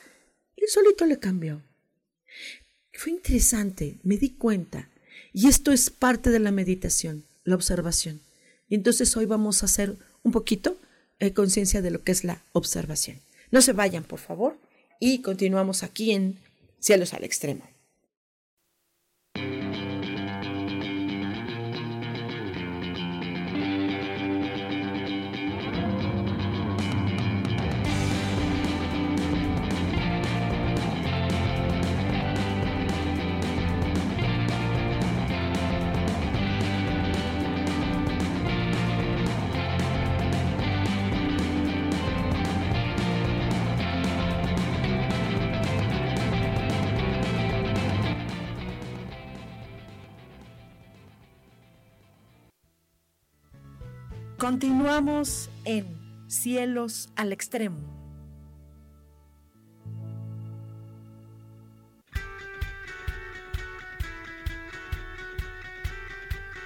[0.57, 1.61] él solito le cambió.
[2.93, 4.89] Fue interesante, me di cuenta.
[5.33, 8.21] Y esto es parte de la meditación, la observación.
[8.69, 10.77] Y entonces hoy vamos a hacer un poquito
[11.19, 13.19] eh, conciencia de lo que es la observación.
[13.49, 14.57] No se vayan, por favor,
[14.99, 16.37] y continuamos aquí en
[16.79, 17.70] Cielos al Extremo.
[54.41, 55.85] Continuamos en
[56.25, 57.77] Cielos al Extremo.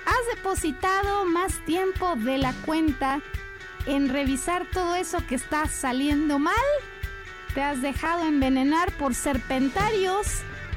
[0.05, 3.19] ¿Has depositado más tiempo de la cuenta
[3.85, 6.55] en revisar todo eso que está saliendo mal?
[7.55, 10.27] ¿Te has dejado envenenar por serpentarios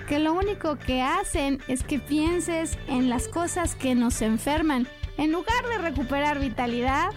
[0.08, 5.32] que lo único que hacen es que pienses en las cosas que nos enferman en
[5.32, 7.10] lugar de recuperar vitalidad,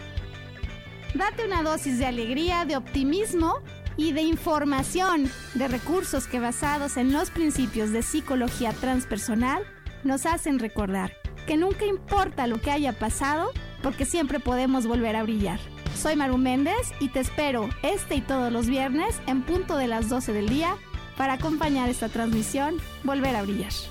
[1.13, 3.59] date una dosis de alegría, de optimismo
[3.95, 9.63] y de información, de recursos que basados en los principios de psicología transpersonal
[10.03, 11.13] nos hacen recordar
[11.45, 15.59] que nunca importa lo que haya pasado, porque siempre podemos volver a brillar.
[15.95, 20.09] Soy Maru Méndez y te espero este y todos los viernes en punto de las
[20.09, 20.75] 12 del día
[21.17, 23.90] para acompañar esta transmisión Volver a Brillar.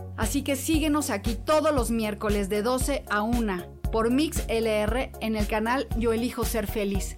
[0.21, 5.35] Así que síguenos aquí todos los miércoles de 12 a 1 por Mix LR en
[5.35, 7.17] el canal Yo Elijo Ser Feliz.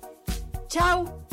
[0.69, 1.27] ¡Chao!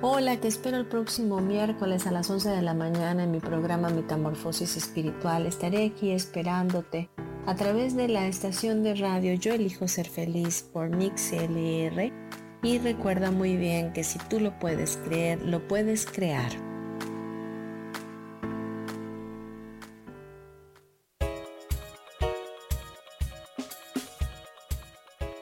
[0.00, 3.90] Hola, te espero el próximo miércoles a las 11 de la mañana en mi programa
[3.90, 5.44] Metamorfosis Espiritual.
[5.44, 7.10] Estaré aquí esperándote
[7.44, 12.21] a través de la estación de radio Yo Elijo Ser Feliz por Mix LR
[12.62, 16.50] y recuerda muy bien que si tú lo puedes creer, lo puedes crear.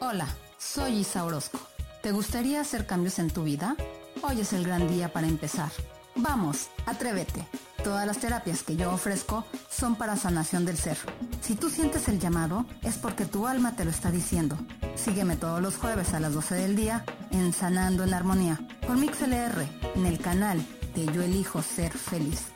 [0.01, 0.27] Hola,
[0.59, 1.61] soy Isa Orozco.
[2.03, 3.77] ¿Te gustaría hacer cambios en tu vida?
[4.23, 5.71] Hoy es el gran día para empezar.
[6.17, 7.47] Vamos, atrévete.
[7.85, 10.99] Todas las terapias que yo ofrezco son para sanación del ser.
[11.41, 14.59] Si tú sientes el llamado, es porque tu alma te lo está diciendo.
[14.97, 19.67] Sígueme todos los jueves a las 12 del día en Sanando en Armonía por MixLR
[19.95, 20.65] en el canal
[20.95, 22.49] de Yo Elijo Ser Feliz.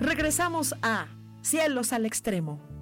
[0.00, 1.06] Regresamos a
[1.42, 2.77] Cielos al Extremo.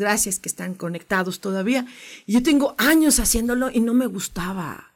[0.00, 1.86] Gracias que están conectados todavía.
[2.26, 4.90] Y yo tengo años haciéndolo y no me gustaba.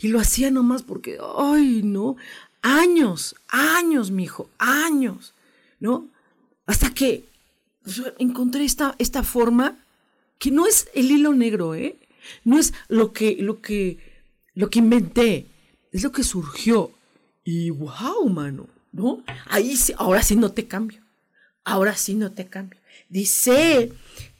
[0.00, 2.16] Y lo hacía nomás porque, ay, no,
[2.62, 5.34] años, años, mijo, años,
[5.78, 6.08] ¿no?
[6.66, 7.24] Hasta que
[7.84, 9.76] pues, encontré esta, esta forma
[10.38, 11.96] que no es el hilo negro, ¿eh?
[12.44, 13.98] No es lo que, lo que,
[14.54, 15.46] lo que inventé,
[15.92, 16.90] es lo que surgió.
[17.44, 19.22] Y wow, mano, ¿no?
[19.46, 21.00] Ahí sí, ahora sí no te cambio.
[21.64, 22.80] Ahora sí no te cambio.
[23.08, 23.92] Dice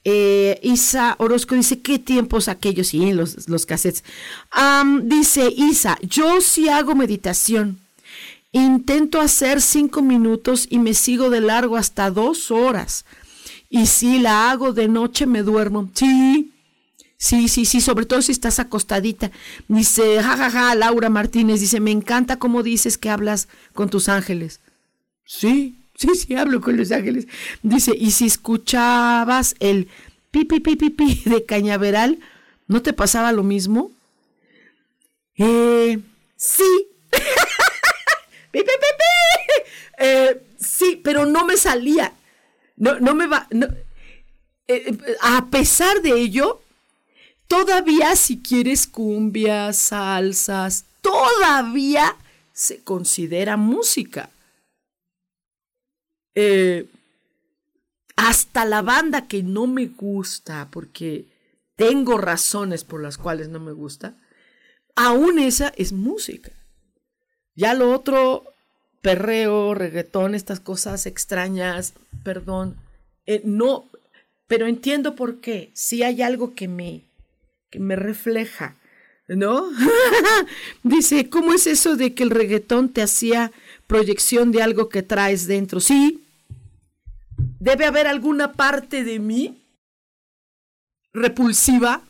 [0.08, 2.86] eh, Isa Orozco dice, ¿qué tiempos aquellos?
[2.86, 4.04] Sí, los, los cassettes.
[5.02, 7.80] dice Isa, yo sí hago meditación.
[8.52, 13.04] Intento hacer cinco minutos y me sigo de largo hasta dos horas.
[13.68, 15.90] Y si la hago de noche me duermo.
[15.92, 16.52] Sí,
[17.18, 19.32] Sí, sí, sí, sobre todo si estás acostadita.
[19.66, 24.08] Dice, jajaja, ja, ja, Laura Martínez, dice, me encanta cómo dices que hablas con tus
[24.10, 24.60] ángeles.
[25.24, 27.26] Sí, sí, sí, hablo con los ángeles.
[27.62, 29.88] Dice, y si escuchabas el
[30.30, 32.20] pi, pi, pi, pi, pi de cañaveral,
[32.68, 33.90] ¿no te pasaba lo mismo?
[35.36, 35.98] Eh,
[36.36, 36.88] sí.
[38.52, 38.70] pi, pi.
[39.98, 42.12] Eh, sí, pero no me salía.
[42.76, 43.48] No, no me va.
[43.50, 43.70] Eh,
[44.68, 46.60] eh, a pesar de ello,
[47.48, 52.16] todavía si quieres cumbias, salsas, todavía
[52.52, 54.30] se considera música.
[56.36, 56.86] Eh,
[58.14, 61.26] hasta la banda que no me gusta, porque
[61.76, 64.16] tengo razones por las cuales no me gusta,
[64.94, 66.52] aún esa es música.
[67.54, 68.44] Ya lo otro,
[69.02, 72.76] perreo, reggaetón, estas cosas extrañas, perdón,
[73.26, 73.86] eh, no,
[74.46, 75.70] pero entiendo por qué.
[75.74, 77.04] Si hay algo que me,
[77.70, 78.76] que me refleja,
[79.28, 79.70] ¿no?
[80.82, 83.52] Dice, ¿cómo es eso de que el reggaetón te hacía
[83.86, 85.80] proyección de algo que traes dentro?
[85.80, 86.25] Sí,
[87.66, 89.60] debe haber alguna parte de mí
[91.12, 92.00] repulsiva.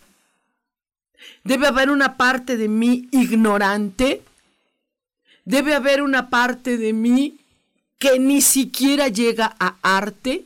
[1.44, 4.20] Debe haber una parte de mí ignorante.
[5.46, 7.38] Debe haber una parte de mí
[7.98, 10.44] que ni siquiera llega a arte.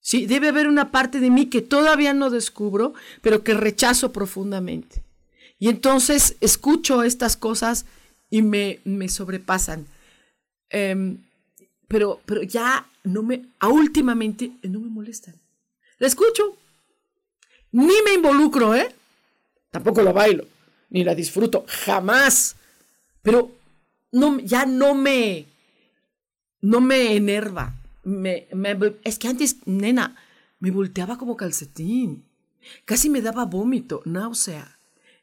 [0.00, 2.92] Sí, debe haber una parte de mí que todavía no descubro,
[3.22, 5.02] pero que rechazo profundamente.
[5.58, 7.86] Y entonces escucho estas cosas
[8.28, 9.86] y me, me sobrepasan.
[10.68, 11.16] Eh,
[11.90, 15.34] pero, pero ya no me, a últimamente no me molestan.
[15.98, 16.56] La escucho,
[17.72, 18.94] ni me involucro, ¿eh?
[19.72, 20.46] Tampoco lo bailo,
[20.90, 22.54] ni la disfruto, jamás.
[23.22, 23.50] Pero
[24.12, 25.46] no, ya no me,
[26.60, 27.74] no me enerva.
[28.04, 28.46] Me,
[29.02, 30.14] es que antes, nena,
[30.60, 32.24] me volteaba como calcetín.
[32.84, 34.78] Casi me daba vómito, náusea.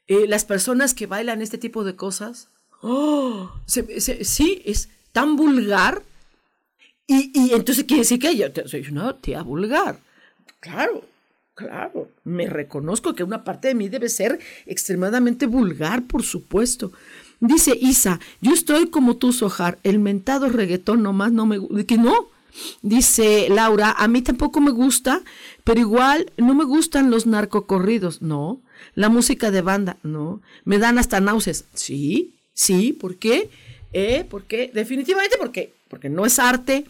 [0.07, 2.49] Eh, las personas que bailan este tipo de cosas,
[2.81, 6.03] oh, sí, es tan vulgar
[7.07, 9.99] y, y entonces quiere decir que yo soy una tía vulgar.
[10.59, 11.05] Claro,
[11.55, 12.09] claro.
[12.25, 16.91] Me reconozco que una parte de mí debe ser extremadamente vulgar, por supuesto.
[17.39, 19.79] Dice Isa, yo estoy como tú, Sojar.
[19.83, 21.83] El mentado reggaetón nomás no me gusta.
[21.85, 22.29] Que no.
[22.81, 25.21] Dice Laura, a mí tampoco me gusta,
[25.63, 28.21] pero igual no me gustan los narcocorridos.
[28.21, 28.59] No.
[28.95, 29.97] La música de banda.
[30.03, 30.41] No.
[30.65, 31.65] Me dan hasta náuseas.
[31.73, 32.91] Sí, sí.
[32.93, 33.49] ¿Por qué?
[33.93, 34.25] ¿Eh?
[34.27, 34.71] ¿Por qué?
[34.73, 36.85] Definitivamente porque, porque no es arte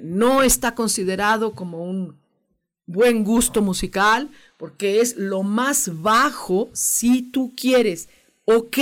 [0.00, 2.16] no está considerado como un
[2.86, 8.08] buen gusto musical, porque es lo más bajo si tú quieres.
[8.44, 8.78] Ok,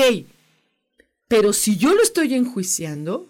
[1.29, 3.29] pero si yo lo estoy enjuiciando,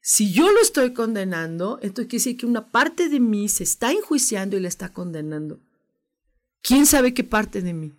[0.00, 3.90] si yo lo estoy condenando, entonces quiere decir que una parte de mí se está
[3.90, 5.58] enjuiciando y le está condenando.
[6.62, 7.92] ¿Quién sabe qué parte de mí?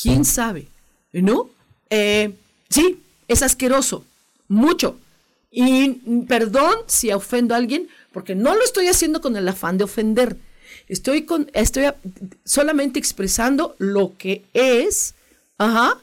[0.00, 0.68] ¿Quién sabe?
[1.12, 1.50] ¿No?
[1.90, 2.34] Eh,
[2.68, 4.04] sí, es asqueroso,
[4.48, 4.96] mucho.
[5.50, 5.90] Y
[6.28, 10.36] perdón si ofendo a alguien, porque no lo estoy haciendo con el afán de ofender.
[10.88, 11.84] Estoy, con, estoy
[12.44, 15.14] solamente expresando lo que es,
[15.58, 16.00] ajá,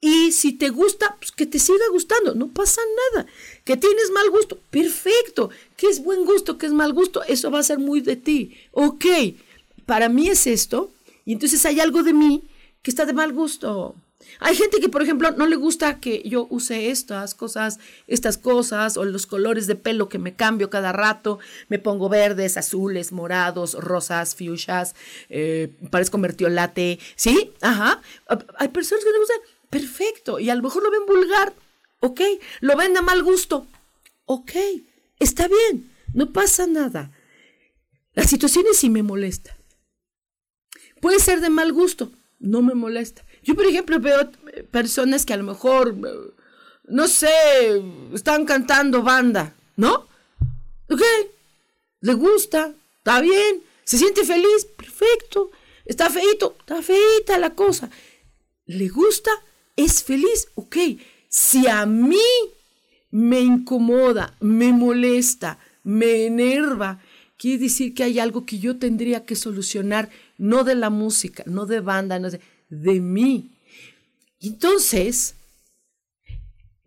[0.00, 2.80] y si te gusta, pues que te siga gustando, no pasa
[3.12, 3.26] nada.
[3.64, 5.50] Que tienes mal gusto, perfecto.
[5.76, 8.56] Que es buen gusto, que es mal gusto, eso va a ser muy de ti.
[8.72, 9.04] Ok,
[9.84, 10.90] para mí es esto,
[11.26, 12.44] y entonces hay algo de mí
[12.82, 13.94] que está de mal gusto.
[14.38, 18.96] Hay gente que, por ejemplo, no le gusta que yo use estas cosas, estas cosas,
[18.96, 21.38] o los colores de pelo que me cambio cada rato.
[21.68, 24.94] Me pongo verdes, azules, morados, rosas, fuchsias,
[25.28, 26.98] eh, parezco mertiolate.
[27.16, 27.52] ¿Sí?
[27.60, 28.00] Ajá.
[28.58, 29.40] Hay personas que le gustan.
[29.70, 30.38] Perfecto.
[30.38, 31.52] Y a lo mejor lo ven vulgar.
[32.00, 32.20] Ok.
[32.60, 33.66] Lo ven de mal gusto.
[34.24, 34.52] Ok.
[35.18, 35.90] Está bien.
[36.14, 37.12] No pasa nada.
[38.14, 39.56] La situación es si me molesta.
[41.00, 42.12] Puede ser de mal gusto.
[42.38, 43.24] No me molesta.
[43.42, 44.30] Yo, por ejemplo, veo
[44.70, 45.96] personas que a lo mejor,
[46.84, 47.28] no sé,
[48.12, 50.06] están cantando banda, ¿no?
[50.88, 51.02] Ok,
[52.00, 55.50] le gusta, está bien, se siente feliz, perfecto,
[55.84, 57.90] está feito, está feita la cosa.
[58.66, 59.30] Le gusta,
[59.76, 60.76] es feliz, ok.
[61.28, 62.18] Si a mí
[63.10, 67.00] me incomoda, me molesta, me enerva,
[67.36, 71.66] quiere decir que hay algo que yo tendría que solucionar, no de la música, no
[71.66, 73.50] de banda, no de de mí.
[74.40, 75.34] Entonces,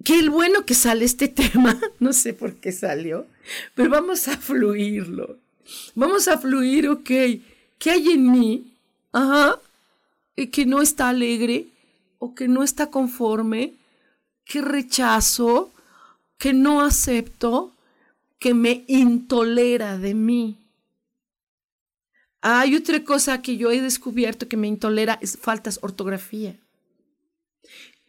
[0.04, 3.28] qué bueno que sale este tema, no sé por qué salió,
[3.76, 5.38] pero vamos a fluirlo.
[5.96, 7.10] Vamos a fluir, ok,
[7.78, 8.74] ¿qué hay en mí?
[9.12, 9.60] Ajá,
[10.52, 11.68] que no está alegre
[12.20, 13.74] o que no está conforme,
[14.46, 15.72] que rechazo,
[16.38, 17.72] que no acepto,
[18.40, 20.58] que me intolera de mí.
[22.46, 26.58] Hay otra cosa que yo he descubierto que me intolera, es faltas ortografía.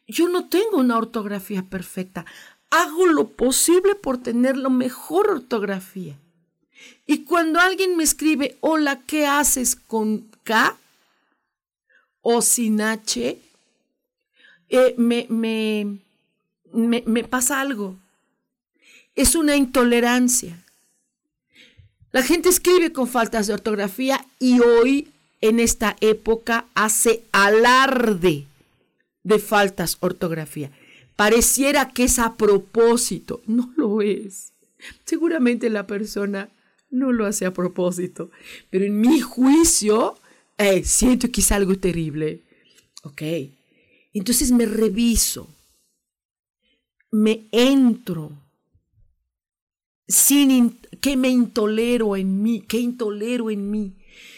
[0.09, 2.27] Yo no tengo una ortografía perfecta.
[2.69, 6.19] Hago lo posible por tener la mejor ortografía.
[7.07, 10.77] Y cuando alguien me escribe, hola, ¿qué haces con K?
[12.21, 13.39] O sin H,
[14.69, 16.01] eh, me, me,
[17.07, 17.95] me pasa algo.
[19.15, 20.64] Es una intolerancia.
[22.15, 25.09] La gente escribe con faltas de ortografía y hoy,
[25.41, 28.47] en esta época, hace alarde
[29.25, 30.71] de faltas de ortografía.
[31.17, 33.43] Pareciera que es a propósito.
[33.47, 34.53] No lo es.
[35.05, 36.51] Seguramente la persona
[36.89, 38.31] no lo hace a propósito.
[38.71, 40.17] Pero en mi juicio,
[40.57, 42.43] eh, siento que es algo terrible.
[43.03, 43.23] Ok.
[44.13, 45.53] Entonces me reviso.
[47.11, 48.44] Me entro
[50.09, 53.95] sin qué me intolero en mí, qué intolero en mí.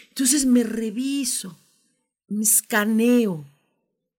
[0.09, 1.57] Entonces me reviso,
[2.27, 3.45] me escaneo,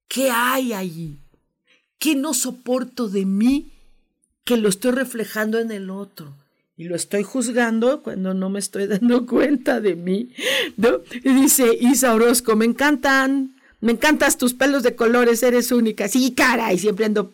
[0.06, 1.18] ¿qué hay allí?
[1.98, 3.72] ¿Qué no soporto de mí
[4.44, 6.36] que lo estoy reflejando en el otro?
[6.76, 10.30] Y lo estoy juzgando cuando no me estoy dando cuenta de mí.
[10.76, 11.00] ¿no?
[11.24, 16.06] Y dice Isa Orozco, me encantan, me encantas tus pelos de colores, eres única.
[16.06, 17.32] Sí, cara, y siempre ando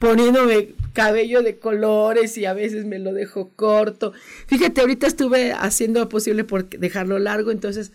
[0.00, 4.12] poniéndome cabello de colores y a veces me lo dejo corto.
[4.46, 7.92] Fíjate, ahorita estuve haciendo lo posible por dejarlo largo, entonces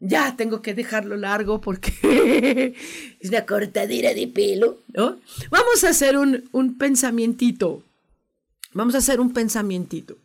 [0.00, 2.74] ya tengo que dejarlo largo porque
[3.20, 5.18] es una cortadera de pelo, ¿no?
[5.50, 7.82] Vamos a hacer un, un pensamientito.
[8.74, 10.16] Vamos a hacer un pensamientito.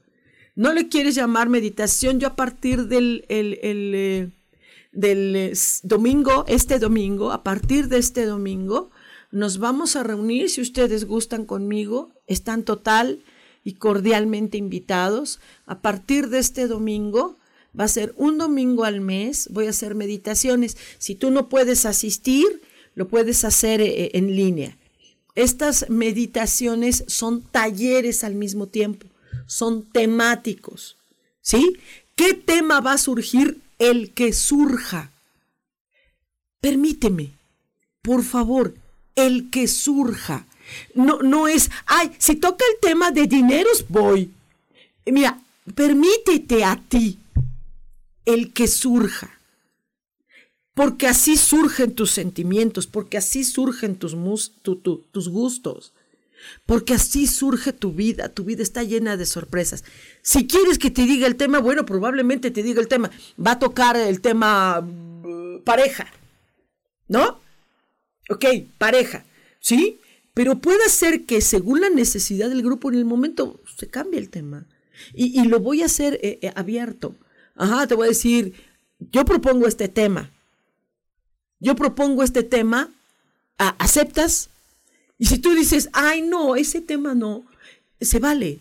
[0.56, 4.30] No le quieres llamar meditación, yo a partir del el, eh,
[4.92, 8.92] del eh, domingo, este domingo, a partir de este domingo,
[9.34, 13.24] nos vamos a reunir, si ustedes gustan conmigo, están total
[13.64, 15.40] y cordialmente invitados.
[15.66, 17.36] A partir de este domingo,
[17.78, 20.78] va a ser un domingo al mes, voy a hacer meditaciones.
[21.00, 22.62] Si tú no puedes asistir,
[22.94, 24.78] lo puedes hacer eh, en línea.
[25.34, 29.08] Estas meditaciones son talleres al mismo tiempo,
[29.48, 30.96] son temáticos.
[31.42, 31.78] ¿Sí?
[32.16, 33.60] ¿Qué tema va a surgir?
[33.80, 35.12] El que surja.
[36.62, 37.32] Permíteme,
[38.04, 38.76] por favor,
[39.16, 40.46] el que surja.
[40.96, 44.32] No, no es, ay, si toca el tema de dineros, voy.
[45.06, 45.40] Mira,
[45.76, 47.20] permítete a ti
[48.26, 49.30] el que surja.
[50.74, 54.16] Porque así surgen tus sentimientos, porque así surgen tus,
[54.64, 55.94] tus gustos,
[56.66, 58.30] porque así surge tu vida.
[58.30, 59.84] Tu vida está llena de sorpresas.
[60.24, 63.12] Si quieres que te diga el tema, bueno, probablemente te diga el tema.
[63.40, 66.12] Va a tocar el tema uh, pareja,
[67.08, 67.43] ¿no?
[68.30, 68.46] Ok,
[68.78, 69.26] pareja,
[69.60, 70.00] ¿sí?
[70.34, 74.30] Pero puede ser que según la necesidad del grupo en el momento se cambie el
[74.30, 74.66] tema.
[75.14, 77.16] Y, lo voy a hacer eh, eh, abierto.
[77.56, 78.54] Ajá, te voy a decir,
[79.12, 80.32] yo propongo este tema.
[81.60, 82.90] Yo propongo este tema,
[83.58, 84.50] ¿aceptas?
[85.18, 87.46] Y si tú dices, ay, no, ese tema no,
[88.00, 88.60] se vale.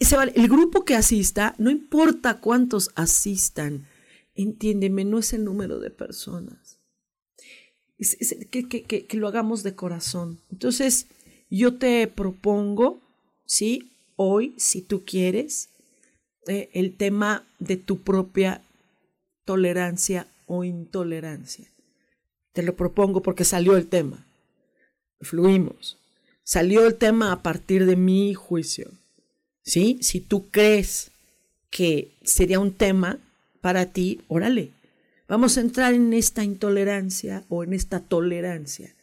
[0.00, 0.32] Se vale.
[0.34, 3.86] El grupo que asista, no importa cuántos asistan,
[4.34, 6.63] entiéndeme, no es el número de personas
[8.50, 10.40] que, lo hagamos de corazón.
[10.50, 11.06] Entonces,
[11.50, 13.00] yo te propongo,
[13.46, 13.92] ¿sí?
[14.16, 15.70] Hoy, si tú quieres,
[16.46, 18.62] eh, el tema de tu propia
[19.44, 21.70] tolerancia o intolerancia.
[22.52, 24.26] Te lo propongo porque salió el tema.
[25.20, 25.98] Fluimos.
[26.42, 28.90] Salió el tema a partir de mi juicio.
[29.62, 29.98] ¿Sí?
[30.02, 31.10] Si tú crees
[31.70, 33.18] que sería un tema
[33.60, 34.73] para ti, órale,
[35.26, 38.94] Vamos a entrar en esta intolerancia o en esta tolerancia.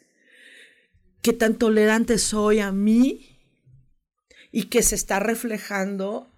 [1.22, 3.40] ¿Qué tan tolerante soy a mí?
[4.52, 6.32] Y que se está reflejando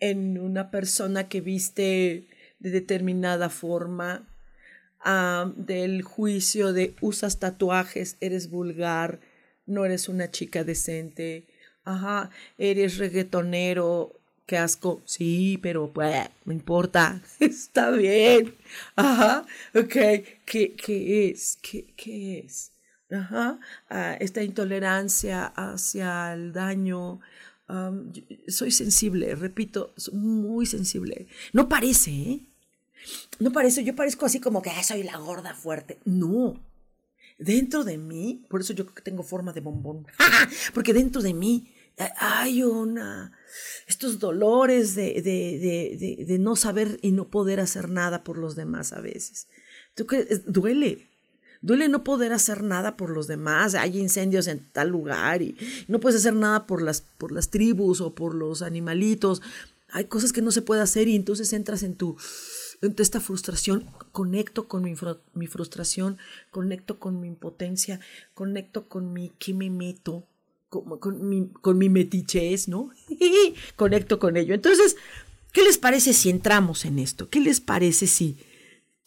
[0.00, 2.28] en una persona que viste
[2.58, 4.28] de determinada forma,
[5.00, 9.20] ah, del juicio de usas tatuajes, eres vulgar,
[9.64, 11.46] no eres una chica decente,
[11.84, 15.02] ajá, eres reggaetonero, qué asco.
[15.04, 17.22] Sí, pero pues, me importa.
[17.40, 18.54] Está bien.
[18.96, 19.46] Ajá.
[19.74, 19.96] Ok.
[20.44, 21.58] ¿Qué, qué es?
[21.62, 22.72] ¿Qué, qué es?
[23.10, 23.58] Ajá.
[23.90, 27.20] Ah, esta intolerancia hacia el daño.
[28.48, 31.26] soy sensible, repito, soy muy sensible.
[31.52, 32.40] No parece, ¿eh?
[33.38, 35.98] No parece, yo parezco así como que soy la gorda fuerte.
[36.04, 36.60] No.
[37.38, 40.06] Dentro de mí, por eso yo creo que tengo forma de bombón.
[40.74, 41.71] Porque dentro de mí
[42.18, 43.32] hay una,
[43.86, 48.92] estos dolores de, de, de, no saber y no poder hacer nada por los demás
[48.92, 49.48] a veces.
[49.94, 50.06] ¿Tú
[50.46, 51.08] Duele,
[51.60, 53.74] duele no poder hacer nada por los demás.
[53.74, 55.56] Hay incendios en tal lugar y
[55.88, 59.42] no puedes hacer nada por las, por las tribus o por los animalitos.
[59.90, 62.16] Hay cosas que no se puede hacer y entonces entras en tu,
[62.82, 64.94] ante esta frustración, conecto con mi,
[65.34, 66.18] mi, frustración,
[66.50, 68.00] conecto con mi impotencia,
[68.34, 70.26] conecto con mi qué me meto,
[70.80, 72.90] con, mi, con mi metichez, ¿no?
[73.76, 74.54] conecto con ello.
[74.54, 74.96] Entonces,
[75.52, 77.28] ¿qué les parece si entramos en esto?
[77.28, 78.38] ¿Qué les parece si,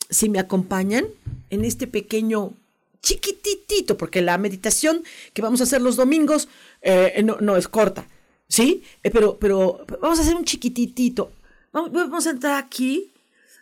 [0.09, 1.05] si me acompañan
[1.49, 2.53] en este pequeño
[3.01, 5.03] chiquititito, porque la meditación
[5.33, 6.47] que vamos a hacer los domingos
[6.81, 8.05] eh, no, no, es corta,
[8.47, 8.83] ¿sí?
[9.03, 11.31] Eh, pero, pero vamos a hacer un chiquititito.
[11.71, 13.11] Vamos, vamos a entrar aquí.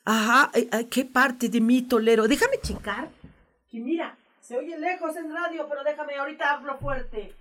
[0.06, 0.52] Ajá,
[0.90, 2.28] ¿qué parte de mí tolero?
[2.28, 3.10] Déjame checar.
[3.72, 7.34] Que mira, se oye lejos en radio, pero déjame, ahorita hablo fuerte.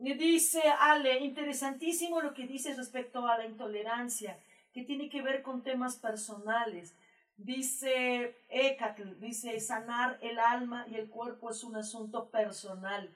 [0.00, 4.38] Dice Ale, interesantísimo lo que dice respecto a la intolerancia,
[4.72, 6.94] que tiene que ver con temas personales.
[7.36, 13.10] Dice Ecatl, dice sanar el alma y el cuerpo es un asunto personal.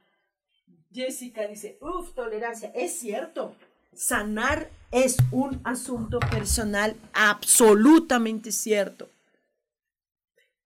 [0.92, 3.56] Jessica dice, uff, tolerancia, es cierto.
[3.94, 9.08] Sanar es un asunto personal absolutamente cierto.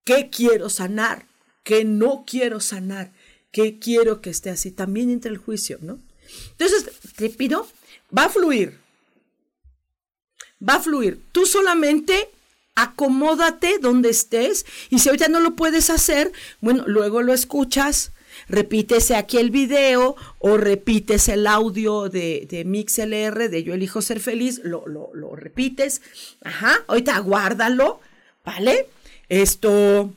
[0.04, 1.26] ¿Qué quiero sanar?
[1.62, 3.12] ¿Qué no quiero sanar?
[3.52, 4.72] ¿Qué quiero que esté así?
[4.72, 6.07] También entra el juicio, ¿no?
[6.52, 7.66] Entonces, te pido,
[8.16, 8.78] va a fluir.
[10.66, 11.20] Va a fluir.
[11.32, 12.28] Tú solamente
[12.74, 18.12] acomódate donde estés y si ahorita no lo puedes hacer, bueno, luego lo escuchas,
[18.48, 24.20] repítese aquí el video o repites el audio de, de MixLR de Yo elijo ser
[24.20, 26.02] feliz, lo, lo, lo repites,
[26.44, 28.00] ajá, ahorita aguárdalo,
[28.44, 28.86] ¿vale?
[29.28, 30.12] Esto,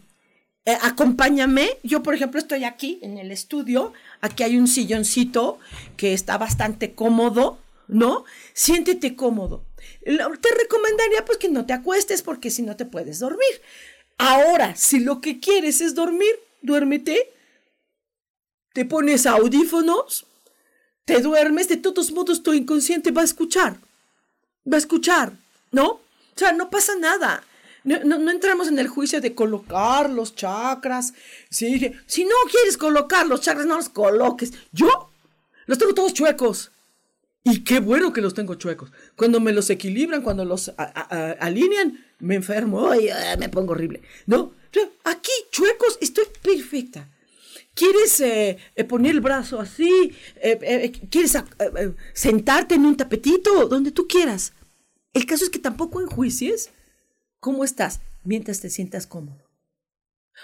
[0.66, 5.60] eh, acompáñame, yo por ejemplo estoy aquí en el estudio, aquí hay un silloncito
[5.98, 8.26] que está bastante cómodo, ¿no?
[8.54, 9.66] Siéntete cómodo
[10.04, 13.62] te recomendaría pues que no te acuestes porque si no te puedes dormir.
[14.18, 16.32] Ahora, si lo que quieres es dormir,
[16.62, 17.32] duérmete,
[18.74, 20.26] te pones audífonos,
[21.06, 23.78] te duermes, de todos modos tu inconsciente va a escuchar,
[24.72, 25.34] va a escuchar,
[25.72, 25.88] ¿no?
[25.88, 26.02] O
[26.36, 27.44] sea, no pasa nada.
[27.84, 31.14] No, no, entramos en el juicio de colocar los chakras.
[31.50, 31.94] ¿sí?
[32.06, 34.54] Si no quieres colocar los chakras, no los coloques.
[34.72, 35.10] Yo
[35.66, 36.72] los tengo todos chuecos.
[37.44, 38.92] Y qué bueno que los tengo chuecos.
[39.16, 44.02] Cuando me los equilibran, cuando los alinean, me enfermo, y ah, me pongo horrible.
[44.28, 44.54] ¿No?
[45.04, 47.10] Aquí, chuecos, estoy perfecta.
[47.74, 50.14] ¿Quieres eh, eh, poner el brazo así?
[50.36, 51.38] Eh, ¿Quieres
[52.14, 53.68] sentarte en un tapetito?
[53.68, 54.54] Donde tú quieras.
[55.14, 56.70] El caso es que tampoco enjuicies
[57.42, 59.50] cómo estás mientras te sientas cómodo.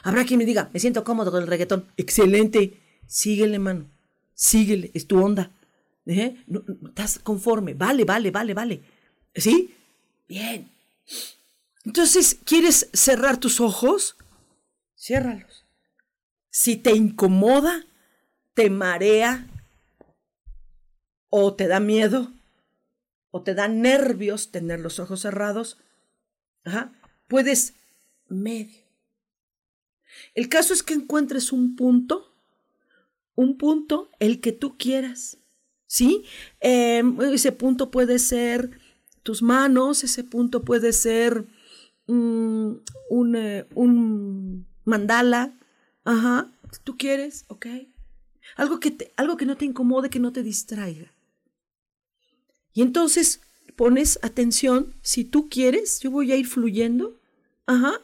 [0.04, 1.88] Habrá quien me diga, me siento cómodo con el reggaetón.
[1.96, 2.82] Excelente.
[3.08, 3.90] Síguele, mano.
[4.34, 4.92] Síguele.
[4.94, 5.52] Es tu onda.
[6.06, 6.36] ¿Eh?
[6.86, 7.74] ¿Estás conforme?
[7.74, 8.84] Vale, vale, vale, vale.
[9.34, 9.74] ¿Sí?
[10.28, 10.70] Bien.
[11.86, 14.18] Entonces, ¿quieres cerrar tus ojos?
[14.98, 15.66] Ciérralos.
[16.50, 17.86] Si te incomoda,
[18.54, 19.48] te marea,
[21.30, 22.32] o te da miedo,
[23.32, 25.78] o te da nervios tener los ojos cerrados,
[27.28, 27.74] puedes
[28.28, 28.84] medio.
[30.34, 32.34] El caso es que encuentres un punto,
[33.36, 35.38] un punto, el que tú quieras
[35.88, 36.26] ¿sí?
[36.60, 38.80] Em, ese punto puede ser
[39.24, 41.48] tus manos, ese punto puede ser
[42.08, 42.72] mm,
[43.10, 45.58] un, eh, un, mandala,
[46.04, 46.52] ajá,
[46.84, 47.68] tú quieres, ok.
[48.56, 51.12] Algo que, te, algo que no te incomode, que no te distraiga.
[52.74, 53.42] Y entonces
[53.78, 57.18] pones atención, si tú quieres, yo voy a ir fluyendo,
[57.68, 58.02] ajá,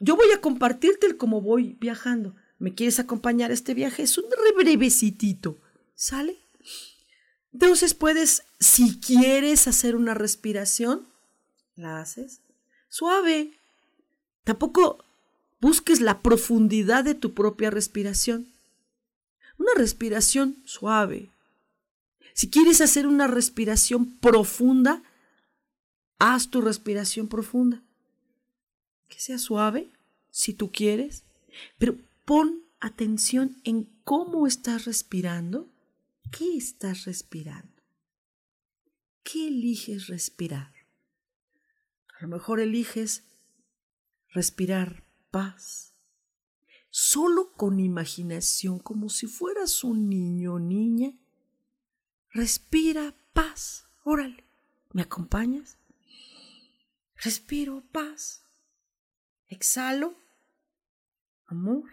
[0.00, 2.34] yo voy a compartirte el cómo voy viajando.
[2.58, 4.02] ¿Me quieres acompañar a este viaje?
[4.02, 4.24] Es un
[4.56, 5.56] brevecitito,
[5.94, 6.36] ¿sale?
[7.52, 11.06] Entonces puedes, si quieres hacer una respiración,
[11.76, 12.40] la haces
[12.88, 13.58] suave.
[14.42, 15.04] Tampoco
[15.60, 18.52] busques la profundidad de tu propia respiración.
[19.58, 21.33] Una respiración suave.
[22.34, 25.02] Si quieres hacer una respiración profunda,
[26.18, 27.82] haz tu respiración profunda.
[29.08, 29.90] Que sea suave,
[30.30, 31.24] si tú quieres,
[31.78, 35.70] pero pon atención en cómo estás respirando
[36.36, 37.80] ¿Qué estás respirando?
[39.22, 40.74] ¿Qué eliges respirar?
[42.18, 43.22] A lo mejor eliges
[44.30, 45.94] respirar paz.
[46.90, 51.16] Solo con imaginación, como si fueras un niño o niña.
[52.34, 53.88] Respira paz.
[54.02, 54.44] Órale,
[54.92, 55.78] ¿me acompañas?
[57.14, 58.44] Respiro paz.
[59.46, 60.16] Exhalo
[61.46, 61.88] amor.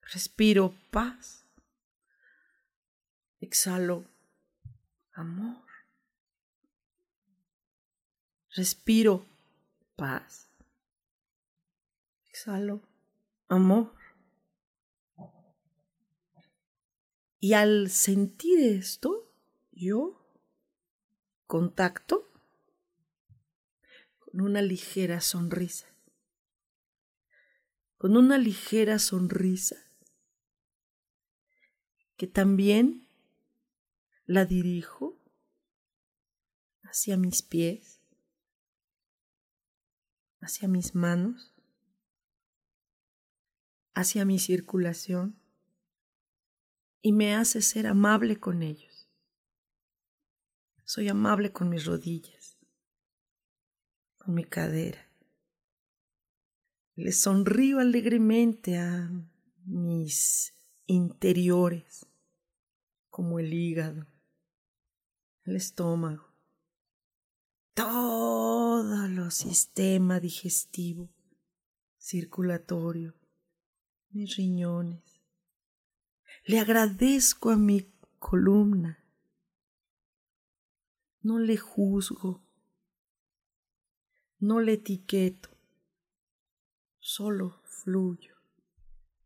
[0.00, 1.44] Respiro paz.
[3.40, 4.06] Exhalo
[5.12, 5.66] amor.
[8.56, 9.26] Respiro
[9.96, 10.48] paz.
[12.30, 12.80] Exhalo
[13.48, 14.03] amor.
[17.44, 19.30] Y al sentir esto,
[19.70, 20.18] yo
[21.46, 22.26] contacto
[24.18, 25.94] con una ligera sonrisa.
[27.98, 29.76] Con una ligera sonrisa
[32.16, 33.06] que también
[34.24, 35.20] la dirijo
[36.80, 38.00] hacia mis pies,
[40.40, 41.52] hacia mis manos,
[43.92, 45.43] hacia mi circulación
[47.04, 49.10] y me hace ser amable con ellos.
[50.84, 52.56] Soy amable con mis rodillas,
[54.16, 55.06] con mi cadera.
[56.94, 59.10] Le sonrío alegremente a
[59.66, 60.54] mis
[60.86, 62.06] interiores,
[63.10, 64.06] como el hígado,
[65.42, 66.32] el estómago,
[67.74, 71.10] todo el sistema digestivo,
[71.98, 73.12] circulatorio,
[74.08, 75.13] mis riñones.
[76.46, 79.02] Le agradezco a mi columna.
[81.22, 82.42] No le juzgo,
[84.40, 85.48] no le etiqueto,
[86.98, 88.36] solo fluyo,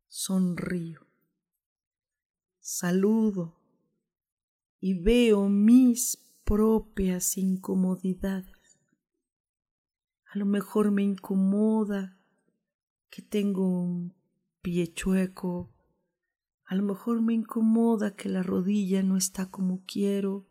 [0.07, 1.09] sonrío,
[2.61, 3.59] saludo.
[4.79, 8.79] Y veo mis propias incomodidades.
[10.27, 12.17] A lo mejor me incomoda
[13.11, 14.15] que tengo un
[14.63, 15.75] pie chueco,
[16.69, 20.47] a lo mejor me incomoda que la rodilla no está como quiero,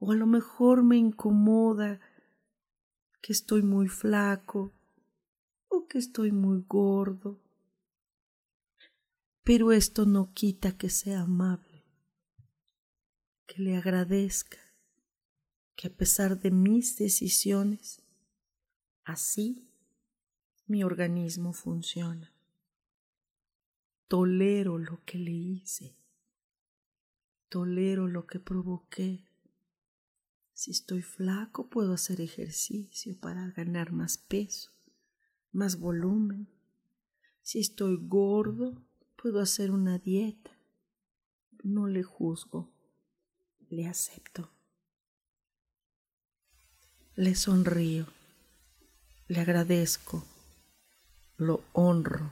[0.00, 2.00] o a lo mejor me incomoda
[3.22, 4.74] que estoy muy flaco
[5.68, 7.40] o que estoy muy gordo.
[9.44, 11.84] Pero esto no quita que sea amable,
[13.46, 14.58] que le agradezca
[15.76, 18.02] que a pesar de mis decisiones,
[19.04, 19.70] así
[20.66, 22.35] mi organismo funciona.
[24.08, 25.96] Tolero lo que le hice,
[27.48, 29.24] tolero lo que provoqué.
[30.52, 34.70] Si estoy flaco, puedo hacer ejercicio para ganar más peso,
[35.50, 36.48] más volumen.
[37.42, 38.80] Si estoy gordo,
[39.20, 40.52] puedo hacer una dieta.
[41.64, 42.70] No le juzgo,
[43.70, 44.50] le acepto.
[47.16, 48.06] Le sonrío,
[49.26, 50.24] le agradezco,
[51.38, 52.30] lo honro,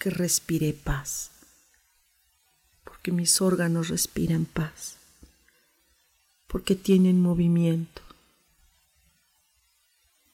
[0.00, 1.30] porque respiré paz,
[2.84, 4.96] porque mis órganos respiran paz,
[6.46, 8.00] porque tienen movimiento.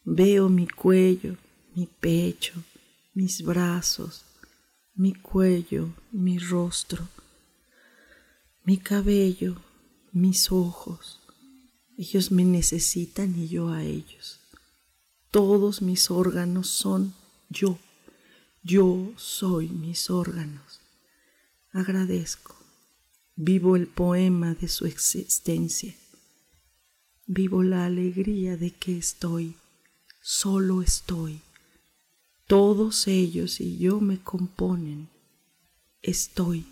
[0.04, 1.36] Veo mi cuello,
[1.74, 2.62] mi pecho,
[3.12, 4.24] mis brazos,
[4.94, 7.08] mi cuello, mi rostro,
[8.62, 9.56] mi cabello,
[10.12, 11.20] mis ojos
[11.98, 14.38] ellos me necesitan y yo a ellos.
[15.32, 17.14] Todos mis órganos son
[17.48, 17.78] yo.
[18.68, 20.80] Yo soy mis órganos.
[21.70, 22.56] Agradezco.
[23.36, 25.94] Vivo el poema de su existencia.
[27.28, 29.54] Vivo la alegría de que estoy.
[30.20, 31.42] Solo estoy.
[32.48, 35.10] Todos ellos y yo me componen.
[36.02, 36.66] Estoy.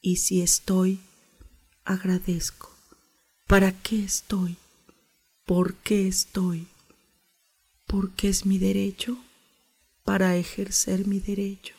[0.00, 1.00] Y si estoy,
[1.84, 2.74] agradezco.
[3.46, 4.56] ¿Para qué estoy?
[5.44, 6.66] ¿Por qué estoy?
[7.86, 9.18] ¿Por qué es mi derecho?
[10.08, 11.74] Para ejercer mi derecho.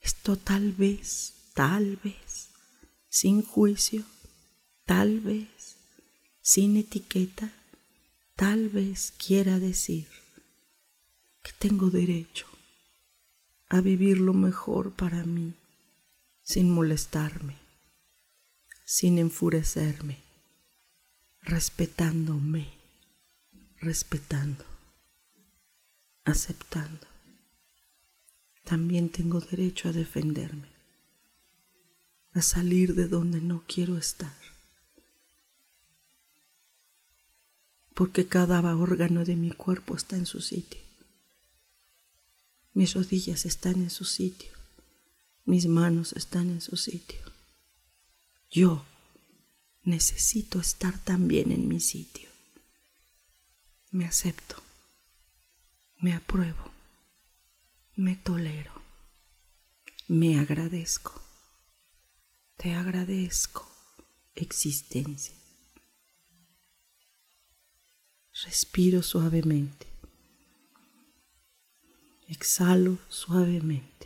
[0.00, 2.50] Esto tal vez, tal vez,
[3.08, 4.04] sin juicio,
[4.84, 5.76] tal vez,
[6.40, 7.52] sin etiqueta,
[8.36, 10.06] tal vez quiera decir
[11.42, 12.46] que tengo derecho
[13.68, 15.54] a vivir lo mejor para mí
[16.42, 17.56] sin molestarme
[18.90, 20.16] sin enfurecerme,
[21.42, 22.68] respetándome,
[23.82, 24.64] respetando,
[26.28, 27.06] aceptando.
[28.64, 30.68] También tengo derecho a defenderme,
[32.32, 34.36] a salir de donde no quiero estar.
[37.94, 40.80] Porque cada órgano de mi cuerpo está en su sitio.
[42.74, 44.52] Mis rodillas están en su sitio.
[45.44, 47.28] Mis manos están en su sitio
[48.50, 48.84] yo
[49.82, 52.28] necesito estar también en mi sitio.
[53.90, 54.62] Me acepto,
[56.00, 56.64] me apruebo,
[57.96, 58.72] me tolero,
[60.08, 61.20] me agradezco,
[62.56, 63.68] te agradezco
[64.34, 65.34] existencia.
[68.44, 69.86] Respiro suavemente,
[72.28, 73.98] exhalo suavemente.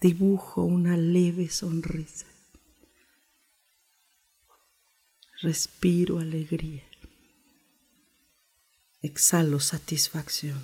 [0.00, 2.26] dibujo una leve sonrisa.
[5.40, 6.87] Respiro alegría.
[9.10, 10.60] Exhalo satisfacción.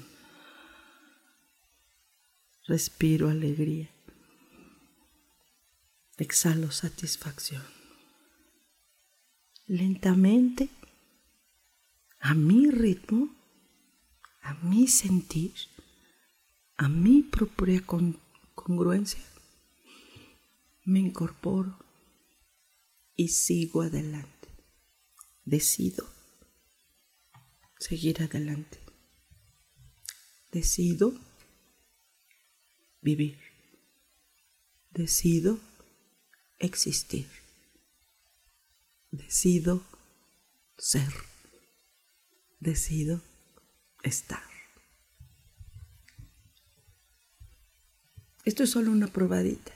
[2.67, 3.89] Respiro alegría.
[6.19, 7.65] Exhalo satisfacción.
[9.67, 10.69] lentamente,
[12.21, 13.35] a mi ritmo,
[14.43, 15.55] a mi sentir,
[16.77, 17.81] a mi propia
[18.55, 19.25] congruencia,
[20.85, 21.79] me incorporo
[23.17, 24.49] y sigo adelante.
[25.47, 26.14] Decido
[27.89, 28.79] seguir adelante.
[30.51, 31.13] Decido
[33.03, 33.39] vivir.
[34.91, 35.59] Decido
[36.59, 37.27] existir.
[39.11, 39.83] Decido
[40.79, 41.13] ser.
[42.59, 43.21] Decido
[44.03, 44.49] estar.
[48.47, 49.73] Esto es solo una probadita.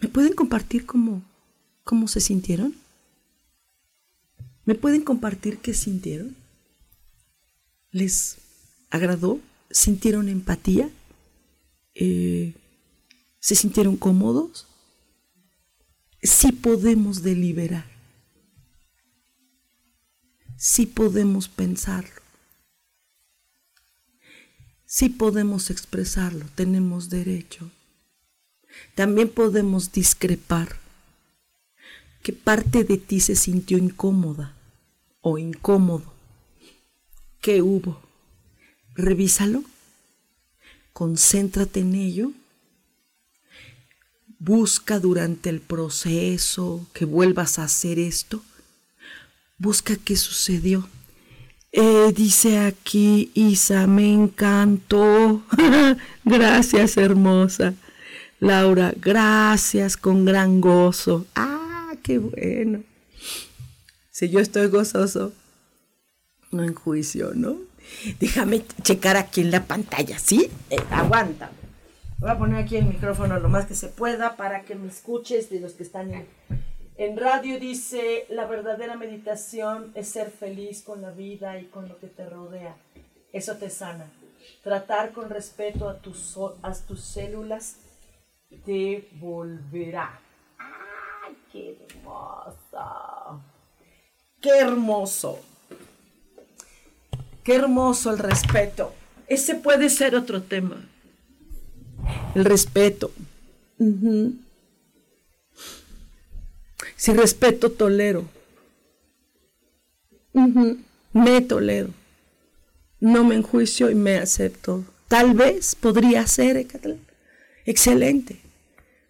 [0.00, 1.22] ¿Me pueden compartir cómo,
[1.84, 2.79] cómo se sintieron?
[4.64, 6.36] ¿Me pueden compartir qué sintieron?
[7.90, 8.38] ¿Les
[8.90, 9.40] agradó?
[9.70, 10.90] ¿Sintieron empatía?
[11.94, 12.54] Eh,
[13.40, 14.66] ¿Se sintieron cómodos?
[16.22, 17.86] Sí podemos deliberar.
[20.56, 22.20] Sí podemos pensarlo.
[24.84, 26.44] Sí podemos expresarlo.
[26.54, 27.70] Tenemos derecho.
[28.94, 30.79] También podemos discrepar.
[32.22, 34.54] ¿Qué parte de ti se sintió incómoda
[35.20, 36.12] o incómodo?
[37.40, 38.00] ¿Qué hubo?
[38.94, 39.64] Revísalo.
[40.92, 42.32] Concéntrate en ello
[44.42, 48.42] Busca durante el proceso que vuelvas a hacer esto.
[49.58, 50.88] Busca qué sucedió.
[51.72, 55.42] Eh, dice aquí Isa, me encantó.
[56.24, 57.74] gracias, hermosa.
[58.38, 61.26] Laura, gracias con gran gozo.
[61.34, 61.59] Ah,
[62.02, 62.82] qué bueno.
[64.10, 65.32] Si yo estoy gozoso,
[66.50, 67.56] no en juicio, ¿no?
[68.18, 70.50] Déjame checar aquí en la pantalla, ¿sí?
[70.70, 71.50] Eh, aguanta.
[72.18, 75.48] Voy a poner aquí el micrófono lo más que se pueda para que me escuches
[75.48, 76.26] de los que están en,
[76.96, 77.58] en radio.
[77.58, 82.28] Dice, la verdadera meditación es ser feliz con la vida y con lo que te
[82.28, 82.76] rodea.
[83.32, 84.10] Eso te sana.
[84.62, 87.76] Tratar con respeto a tus, a tus células
[88.64, 90.20] te volverá.
[91.52, 93.40] ¡Ay, qué hermosa!
[94.40, 95.38] ¡Qué hermoso!
[97.44, 98.92] ¡Qué hermoso el respeto!
[99.26, 100.84] Ese puede ser otro tema
[102.34, 103.12] el respeto.
[106.96, 108.24] Si respeto, tolero.
[111.12, 111.90] Me tolero.
[113.00, 114.84] No me enjuicio y me acepto.
[115.08, 116.66] Tal vez podría ser,
[117.64, 118.40] excelente.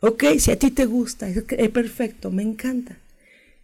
[0.01, 2.97] Ok, si a ti te gusta, es perfecto, me encanta.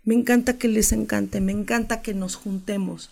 [0.04, 3.10] Me encanta que les encante, me encanta que nos juntemos.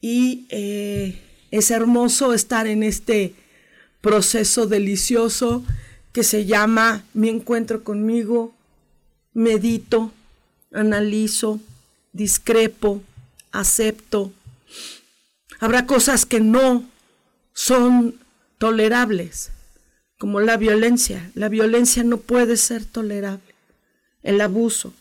[0.00, 1.20] Y eh,
[1.50, 3.34] es hermoso estar en este
[4.00, 5.64] proceso delicioso
[6.12, 8.52] que se llama mi encuentro conmigo,
[9.34, 10.12] medito,
[10.72, 11.60] analizo,
[12.12, 13.02] discrepo,
[13.52, 14.32] acepto.
[15.60, 16.84] Habrá cosas que no
[17.52, 18.16] son
[18.58, 19.52] tolerables,
[20.22, 21.32] como la violencia.
[21.34, 23.54] La violencia no puede ser tolerable,
[24.22, 24.94] el abuso.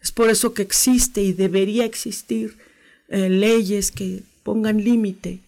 [0.00, 2.56] Es por eso que existe y debería existir
[3.08, 5.40] eh, leyes que pongan límite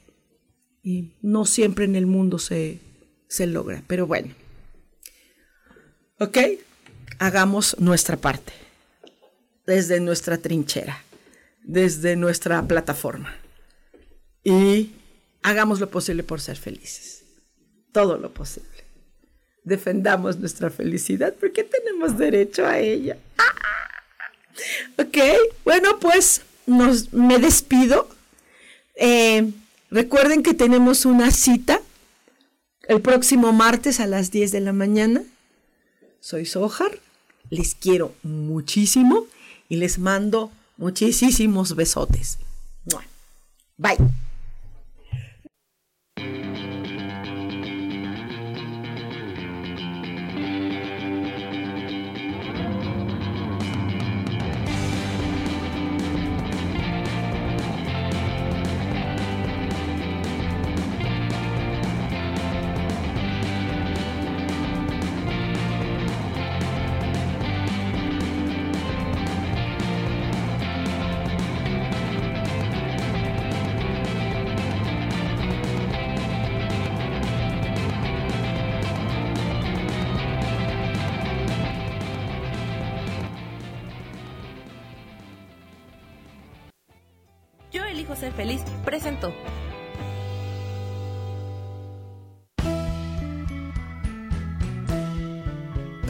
[0.82, 2.78] y no siempre en el mundo se,
[3.26, 3.82] se logra.
[3.86, 4.34] Pero bueno.
[6.20, 6.36] ¿Ok?
[7.18, 8.52] Hagamos nuestra parte.
[9.64, 11.02] Desde nuestra trinchera.
[11.64, 13.34] Desde nuestra plataforma.
[14.44, 14.90] Y
[15.42, 17.24] hagamos lo posible por ser felices.
[17.92, 18.75] Todo lo posible.
[19.66, 23.18] Defendamos nuestra felicidad porque tenemos derecho a ella.
[24.96, 25.18] Ok,
[25.64, 28.08] bueno, pues nos, me despido.
[28.94, 29.50] Eh,
[29.90, 31.80] recuerden que tenemos una cita
[32.88, 35.24] el próximo martes a las 10 de la mañana.
[36.20, 37.00] Soy Sojar,
[37.50, 39.26] les quiero muchísimo
[39.68, 42.38] y les mando muchísimos besotes.
[43.76, 43.98] Bye.